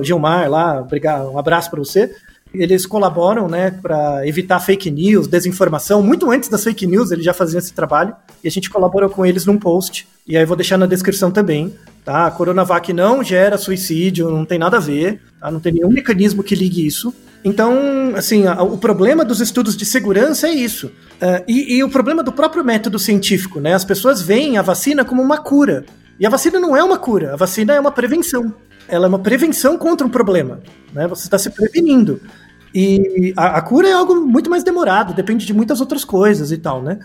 [0.02, 2.14] Gilmar lá, obrigado, um abraço para você,
[2.54, 6.02] eles colaboram, né, para evitar fake news, desinformação.
[6.02, 8.14] Muito antes das fake news, eles já faziam esse trabalho.
[8.42, 10.06] E a gente colaborou com eles num post.
[10.26, 11.74] E aí eu vou deixar na descrição também.
[12.04, 12.26] Tá?
[12.26, 15.20] A Coronavac não gera suicídio, não tem nada a ver.
[15.40, 15.50] Tá?
[15.50, 17.12] Não tem nenhum mecanismo que ligue isso.
[17.44, 20.86] Então, assim, o problema dos estudos de segurança é isso.
[20.86, 23.74] Uh, e, e, o problema do próprio método científico, né?
[23.74, 25.84] As pessoas veem a vacina como uma cura.
[26.18, 28.54] E a vacina não é uma cura, a vacina é uma prevenção.
[28.88, 30.60] Ela é uma prevenção contra um problema.
[30.92, 31.06] Né?
[31.08, 32.20] Você está se prevenindo.
[32.74, 36.58] E a, a, cura é algo muito mais demorado, depende de muitas outras coisas e
[36.58, 36.98] tal, né?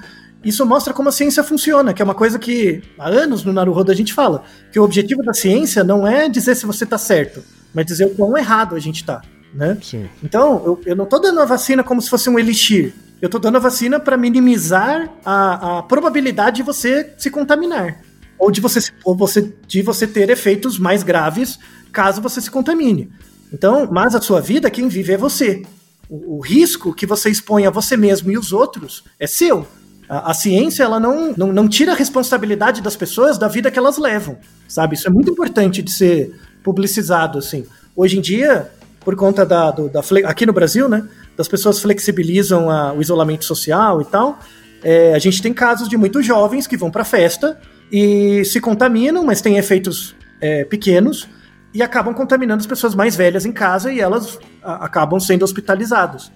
[0.43, 3.91] Isso mostra como a ciência funciona, que é uma coisa que há anos no Naruhodo
[3.91, 7.43] a gente fala, que o objetivo da ciência não é dizer se você está certo,
[7.71, 9.21] mas dizer o quão errado a gente está,
[9.53, 9.77] né?
[9.83, 10.09] Sim.
[10.23, 12.93] Então, eu, eu não estou dando a vacina como se fosse um elixir.
[13.21, 18.08] Eu estou dando a vacina para minimizar a, a probabilidade de você se contaminar
[18.39, 21.59] ou de você, ou você, de você ter efeitos mais graves
[21.91, 23.09] caso você se contamine.
[23.51, 25.63] Então, mas a sua vida, quem vive é você.
[26.09, 29.67] O, o risco que você expõe a você mesmo e os outros é seu.
[30.07, 33.77] A, a, ciência, ela não, não, não tira a responsabilidade das pessoas da vida que
[33.77, 34.37] elas levam,
[34.67, 34.95] sabe?
[34.95, 36.33] Isso é muito importante de ser
[36.63, 37.65] publicizado, assim.
[37.95, 38.71] Hoje em dia,
[39.01, 43.45] por conta da, do, da aqui no Brasil, né, das pessoas flexibilizam a, o isolamento
[43.45, 44.39] social e tal,
[44.83, 47.59] é, a gente tem casos de muitos jovens que vão para festa
[47.91, 51.27] e se contaminam, mas têm efeitos é, pequenos
[51.73, 56.31] e acabam contaminando as pessoas mais velhas em casa e elas a, acabam sendo hospitalizadas.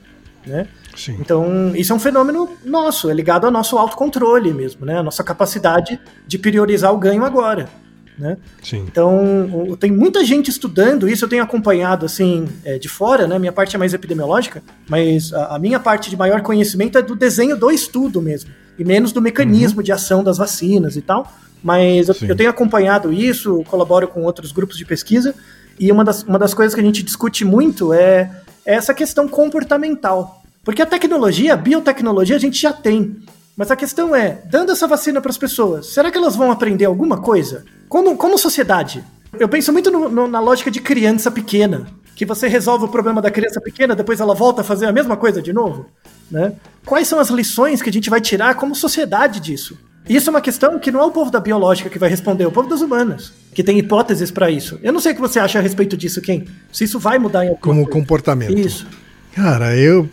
[0.45, 0.67] Né?
[0.95, 1.17] Sim.
[1.19, 4.97] Então, isso é um fenômeno nosso, é ligado ao nosso autocontrole mesmo, né?
[4.97, 7.67] A nossa capacidade de priorizar o ganho agora.
[8.17, 8.37] Né?
[8.61, 8.85] Sim.
[8.87, 13.39] Então, tem muita gente estudando isso, eu tenho acompanhado assim é, de fora, né?
[13.39, 17.15] Minha parte é mais epidemiológica, mas a, a, minha parte de maior conhecimento é do
[17.15, 19.83] desenho do estudo mesmo, e menos do mecanismo uhum.
[19.83, 21.31] de ação das vacinas e tal.
[21.63, 25.33] Mas eu, eu, tenho acompanhado isso, colaboro com outros grupos de pesquisa,
[25.79, 28.29] e uma das, uma das coisas que a gente discute muito é,
[28.65, 30.43] é essa questão comportamental.
[30.63, 33.17] Porque a tecnologia, a biotecnologia, a gente já tem.
[33.55, 36.85] Mas a questão é, dando essa vacina para as pessoas, será que elas vão aprender
[36.85, 37.63] alguma coisa?
[37.87, 39.03] Como, como sociedade?
[39.39, 43.21] Eu penso muito no, no, na lógica de criança pequena, que você resolve o problema
[43.21, 45.85] da criança pequena, depois ela volta a fazer a mesma coisa de novo.
[46.33, 46.51] Né?
[46.83, 49.77] Quais são as lições que a gente vai tirar como sociedade disso?
[50.09, 52.47] Isso é uma questão que não é o povo da biológica que vai responder, é
[52.47, 54.79] o povo das humanas, que tem hipóteses para isso.
[54.81, 56.45] Eu não sei o que você acha a respeito disso, quem?
[56.71, 57.91] Se isso vai mudar em algum Como coisa.
[57.91, 58.57] comportamento.
[58.57, 58.87] Isso.
[59.33, 60.09] Cara, eu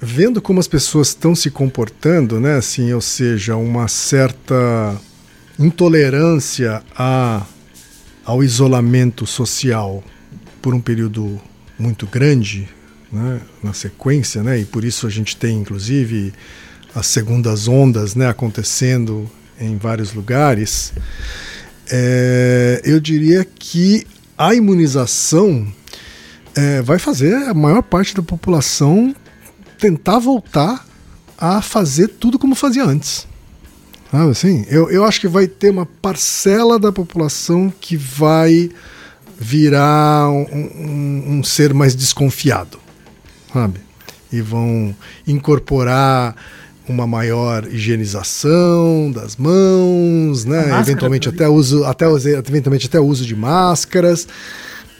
[0.00, 4.96] vendo como as pessoas estão se comportando, né, assim, ou seja, uma certa
[5.58, 7.42] intolerância a,
[8.24, 10.02] ao isolamento social
[10.60, 11.40] por um período
[11.78, 12.68] muito grande,
[13.14, 16.32] né, na sequência, né, e por isso a gente tem inclusive
[16.94, 20.92] as segundas ondas né, acontecendo em vários lugares,
[21.90, 24.06] é, eu diria que
[24.36, 25.66] a imunização
[26.54, 29.14] é, vai fazer a maior parte da população
[29.78, 30.86] tentar voltar
[31.36, 33.26] a fazer tudo como fazia antes.
[34.10, 34.64] Sabe assim?
[34.68, 38.70] Eu, eu acho que vai ter uma parcela da população que vai
[39.38, 42.78] virar um, um, um ser mais desconfiado,
[43.54, 43.78] sabe?
[44.32, 44.94] E vão
[45.26, 46.34] incorporar
[46.88, 50.80] uma maior higienização das mãos, né?
[50.80, 54.26] eventualmente até uso, até eventualmente até uso de máscaras.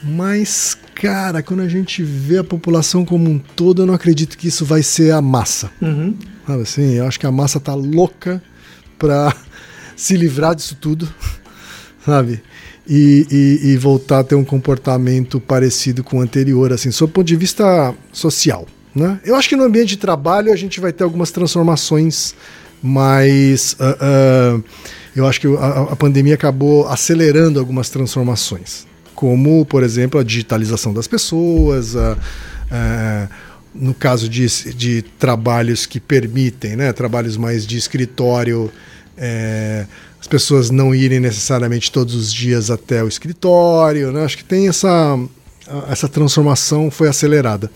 [0.03, 4.49] Mas, cara, quando a gente vê a população como um todo, eu não acredito que
[4.49, 5.71] isso vai ser a massa.
[5.83, 6.15] Uhum.
[6.47, 6.95] Sabe assim?
[6.95, 8.43] Eu acho que a massa tá louca
[8.99, 9.35] pra
[9.97, 11.13] se livrar disso tudo,
[12.05, 12.43] sabe?
[12.87, 13.27] E,
[13.63, 17.27] e, e, voltar a ter um comportamento parecido com o anterior, assim, sob o ponto
[17.27, 18.67] de vista social.
[18.95, 19.19] Né?
[19.25, 22.35] Eu acho que no ambiente de trabalho a gente vai ter algumas transformações,
[22.83, 24.65] mas uh, uh,
[25.17, 30.93] eu acho que a, a, pandemia acabou acelerando algumas transformações, como, por exemplo, a digitalização
[30.93, 32.19] das pessoas, a,
[32.71, 33.29] a,
[33.75, 38.71] no caso de, de trabalhos que permitem, né, trabalhos mais de escritório,
[39.17, 39.87] é,
[40.25, 44.25] as pessoas não irem necessariamente todos os dias até o escritório, né?
[44.25, 45.19] acho que tem essa,
[45.91, 47.71] essa transformação foi acelerada.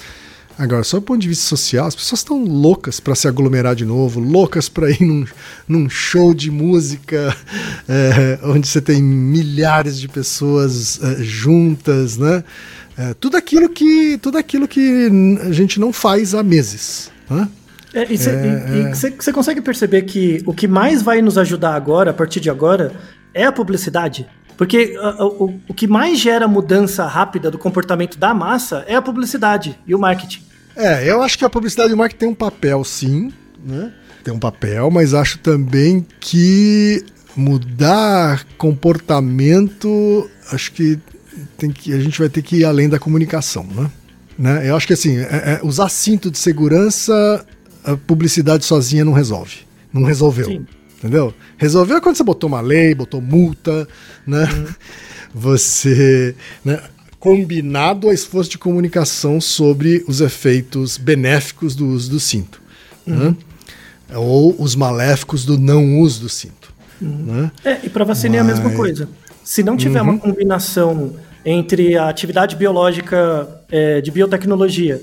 [0.59, 3.85] Agora, só do ponto de vista social, as pessoas estão loucas para se aglomerar de
[3.85, 5.27] novo, loucas para ir num,
[5.69, 7.37] num, show de música
[7.87, 12.43] é, onde você tem milhares de pessoas é, juntas, né?
[12.97, 15.11] É, tudo aquilo que tudo aquilo que
[15.43, 17.11] a gente não faz há meses.
[17.29, 17.47] Né?
[17.95, 22.15] É, e você é, consegue perceber que o que mais vai nos ajudar agora, a
[22.15, 22.93] partir de agora,
[23.33, 24.27] é a publicidade?
[24.57, 29.79] Porque o, o que mais gera mudança rápida do comportamento da massa é a publicidade
[29.87, 30.43] e o marketing.
[30.77, 33.33] É, eu acho que a publicidade e o marketing tem um papel, sim,
[33.65, 33.93] né?
[34.25, 37.05] Tem um papel, mas acho também que
[37.37, 40.99] mudar comportamento, acho que,
[41.57, 43.91] tem que a gente vai ter que ir além da comunicação, né?
[44.37, 44.69] né?
[44.69, 47.47] Eu acho que assim, é, é, usar cinto de segurança,
[47.93, 49.59] a publicidade sozinha não resolve.
[49.93, 50.47] Não resolveu.
[50.47, 50.67] Sim.
[50.99, 51.33] Entendeu?
[51.57, 53.87] Resolveu quando você botou uma lei, botou multa,
[54.27, 54.45] né?
[54.45, 54.67] Uhum.
[55.35, 56.35] Você.
[56.65, 56.81] Né?
[57.19, 62.63] combinado a esforço de comunicação sobre os efeitos benéficos do uso do cinto.
[63.07, 63.31] Uhum.
[63.31, 63.37] Né?
[64.15, 66.73] Ou os maléficos do não uso do cinto.
[67.01, 67.51] Né?
[67.65, 69.09] É, e para vacina é a mesma Mas- coisa.
[69.43, 75.03] Se não tiver uma combinação entre a atividade biológica é, de biotecnologia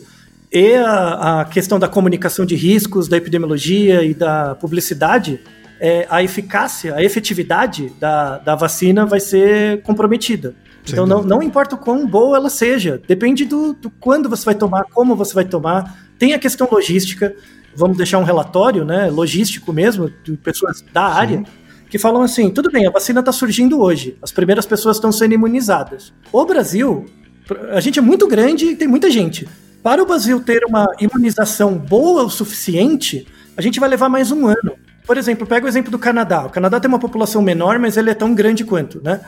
[0.51, 5.39] e a, a questão da comunicação de riscos, da epidemiologia e da publicidade,
[5.79, 10.55] é, a eficácia, a efetividade da, da vacina vai ser comprometida.
[10.85, 11.35] Sem então não, dúvida.
[11.35, 15.15] não importa o quão boa ela seja, depende do, do quando você vai tomar, como
[15.15, 17.35] você vai tomar, tem a questão logística,
[17.75, 21.43] vamos deixar um relatório, né, logístico mesmo, de pessoas da área,
[21.89, 25.33] que falam assim: tudo bem, a vacina está surgindo hoje, as primeiras pessoas estão sendo
[25.33, 26.13] imunizadas.
[26.31, 27.05] O Brasil,
[27.71, 29.47] a gente é muito grande e tem muita gente.
[29.85, 34.47] Para o Brasil ter uma imunização boa o suficiente, a gente vai levar mais um
[34.47, 34.73] ano.
[35.05, 36.43] Por exemplo, pega o exemplo do Canadá.
[36.43, 39.21] O Canadá tem uma população menor, mas ele é tão grande quanto, né?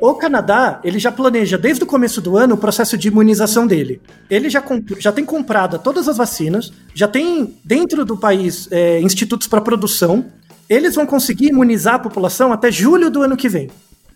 [0.00, 4.00] O Canadá, ele já planeja desde o começo do ano o processo de imunização dele.
[4.30, 4.64] Ele já,
[4.98, 10.24] já tem comprado todas as vacinas, já tem dentro do país é, institutos para produção.
[10.70, 13.68] Eles vão conseguir imunizar a população até julho do ano que vem.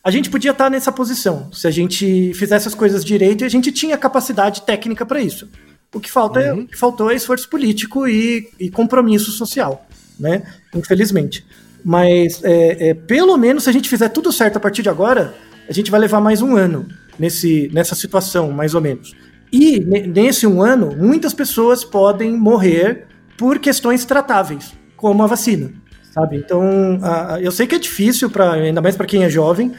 [0.03, 3.51] A gente podia estar nessa posição se a gente fizesse as coisas direito e a
[3.51, 5.51] gente tinha capacidade técnica para isso.
[5.95, 9.87] O que falta é, o que faltou é esforço político e, e compromisso social,
[10.19, 10.43] né?
[10.75, 11.45] Infelizmente.
[11.85, 15.35] Mas é, é, pelo menos se a gente fizer tudo certo a partir de agora,
[15.69, 16.87] a gente vai levar mais um ano
[17.19, 19.15] nesse, nessa situação, mais ou menos.
[19.53, 23.05] E ne- nesse um ano, muitas pessoas podem morrer
[23.37, 25.73] por questões tratáveis, como a vacina,
[26.13, 26.37] sabe?
[26.37, 29.73] Então, a- eu sei que é difícil, pra, ainda mais para quem é jovem,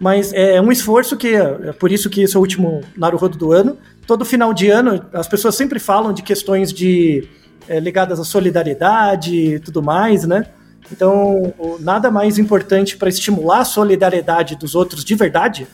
[0.00, 3.38] mas é um esforço que é, é por isso que esse é o último Naruhodo
[3.38, 3.78] do ano.
[4.12, 7.26] Todo final de ano, as pessoas sempre falam de questões de
[7.66, 10.48] é, ligadas à solidariedade e tudo mais, né?
[10.92, 15.66] Então, nada mais importante para estimular a solidariedade dos outros de verdade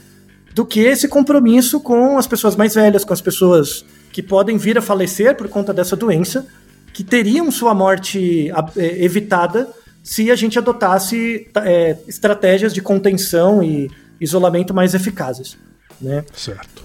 [0.55, 4.79] do que esse compromisso com as pessoas mais velhas, com as pessoas que podem vir
[4.79, 6.47] a falecer por conta dessa doença,
[6.93, 9.69] que teriam sua morte é, evitada
[10.01, 15.59] se a gente adotasse é, estratégias de contenção e isolamento mais eficazes.
[16.01, 16.25] Né?
[16.33, 16.83] Certo.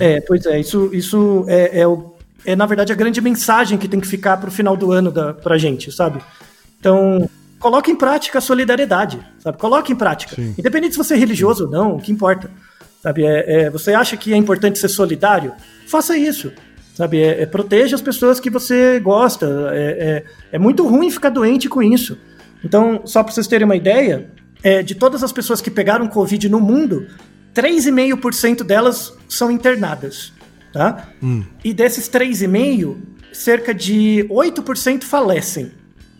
[0.00, 3.86] É, pois é, isso, isso é, é, o- é, na verdade, a grande mensagem que
[3.86, 6.20] tem que ficar para o final do ano da, pra gente, sabe?
[6.78, 7.28] Então,
[7.58, 9.58] coloque em prática a solidariedade, sabe?
[9.58, 10.34] Coloque em prática.
[10.34, 10.54] Sim.
[10.58, 12.50] Independente se você é religioso ou não, o que importa.
[13.02, 13.24] Sabe?
[13.24, 15.52] É, é, você acha que é importante ser solidário?
[15.86, 16.50] Faça isso.
[16.94, 17.22] Sabe?
[17.22, 19.46] É, é, proteja as pessoas que você gosta.
[19.72, 22.18] É, é, é muito ruim ficar doente com isso.
[22.64, 24.28] Então, só para vocês terem uma ideia,
[24.62, 27.06] é, de todas as pessoas que pegaram Covid no mundo,
[27.54, 30.32] 3,5% delas são internadas.
[30.72, 31.08] Tá?
[31.64, 32.96] E desses 3,5%,
[33.32, 35.72] cerca de 8% falecem.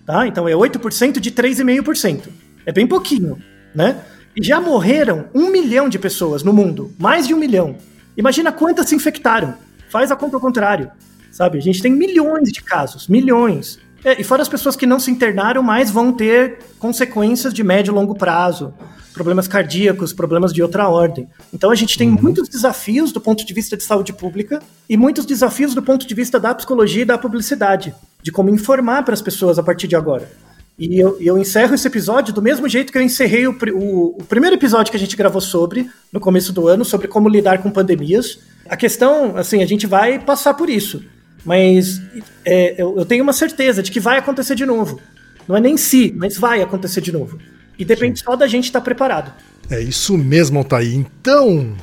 [0.05, 0.27] Tá?
[0.27, 2.29] Então é 8% de 3,5%.
[2.67, 3.39] É bem pouquinho,
[3.75, 4.01] né?
[4.37, 6.93] E já morreram um milhão de pessoas no mundo.
[6.99, 7.77] Mais de um milhão.
[8.17, 9.55] Imagina quantas se infectaram.
[9.89, 10.91] Faz a conta ao contrário.
[11.31, 11.59] Sabe?
[11.59, 13.09] A gente tem milhões de casos.
[13.09, 13.79] Milhões.
[14.05, 17.93] É, e fora as pessoas que não se internaram, mas vão ter consequências de médio
[17.93, 18.73] e longo prazo.
[19.13, 21.29] Problemas cardíacos, problemas de outra ordem.
[21.53, 25.27] Então a gente tem muitos desafios do ponto de vista de saúde pública e muitos
[25.27, 27.95] desafios do ponto de vista da psicologia e da publicidade.
[28.23, 30.31] De como informar para as pessoas a partir de agora.
[30.79, 34.25] E eu, eu encerro esse episódio do mesmo jeito que eu encerrei o, o- o
[34.25, 37.71] primeiro episódio que a gente gravou sobre, no começo do ano, sobre como lidar com
[37.71, 38.39] pandemias.
[38.69, 41.03] A questão, assim, a gente vai passar por isso.
[41.45, 42.01] Mas
[42.45, 45.01] é, eu, eu tenho uma certeza de que vai acontecer de novo.
[45.49, 47.39] Não é nem se, mas vai acontecer de novo.
[47.81, 49.33] E depende só da gente estar preparado.
[49.71, 50.95] É isso mesmo, Altair.
[50.95, 51.75] Então,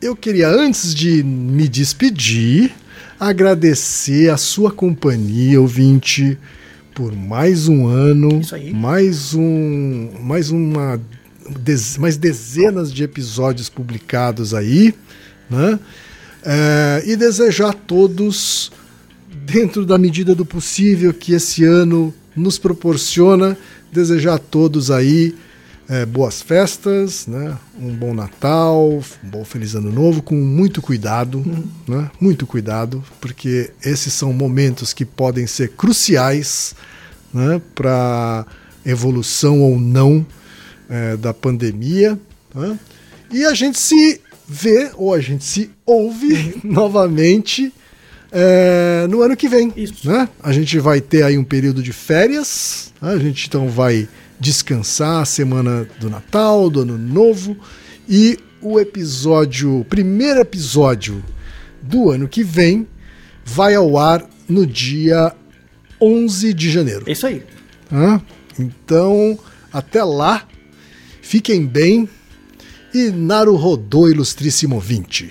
[0.00, 2.72] eu queria, antes de me despedir,
[3.20, 6.38] agradecer a sua companhia, ouvinte,
[6.94, 8.72] por mais um ano, Isso aí.
[8.72, 11.00] mais um, mais uma,
[11.98, 14.94] mais dezenas de episódios publicados aí,
[15.50, 15.78] né?
[16.44, 18.72] É, e desejar a todos,
[19.44, 23.56] dentro da medida do possível que esse ano nos proporciona,
[23.92, 25.36] desejar a todos aí
[25.88, 27.56] é, boas festas, né?
[27.78, 31.44] um bom Natal, um bom Feliz Ano Novo, com muito cuidado,
[31.86, 32.10] né?
[32.18, 36.74] muito cuidado, porque esses são momentos que podem ser cruciais
[37.32, 37.60] né?
[37.74, 38.46] para
[38.86, 40.24] evolução ou não
[40.88, 42.18] é, da pandemia.
[42.54, 42.78] né?
[43.30, 47.72] E a gente se vê ou a gente se ouve novamente
[48.32, 49.72] é, no ano que vem.
[49.76, 50.08] Isso.
[50.08, 50.28] Né?
[50.42, 53.12] A gente vai ter aí um período de férias, né?
[53.12, 54.08] a gente então vai
[54.40, 57.56] descansar a semana do Natal, do Ano Novo
[58.08, 61.22] e o episódio, primeiro episódio
[61.82, 62.86] do ano que vem
[63.44, 65.34] vai ao ar no dia
[66.00, 67.04] 11 de janeiro.
[67.06, 67.42] É isso aí.
[67.92, 68.20] Hã?
[68.58, 69.38] Então,
[69.72, 70.46] até lá,
[71.20, 72.08] fiquem bem
[72.94, 75.30] e Naruhodô Ilustríssimo 20.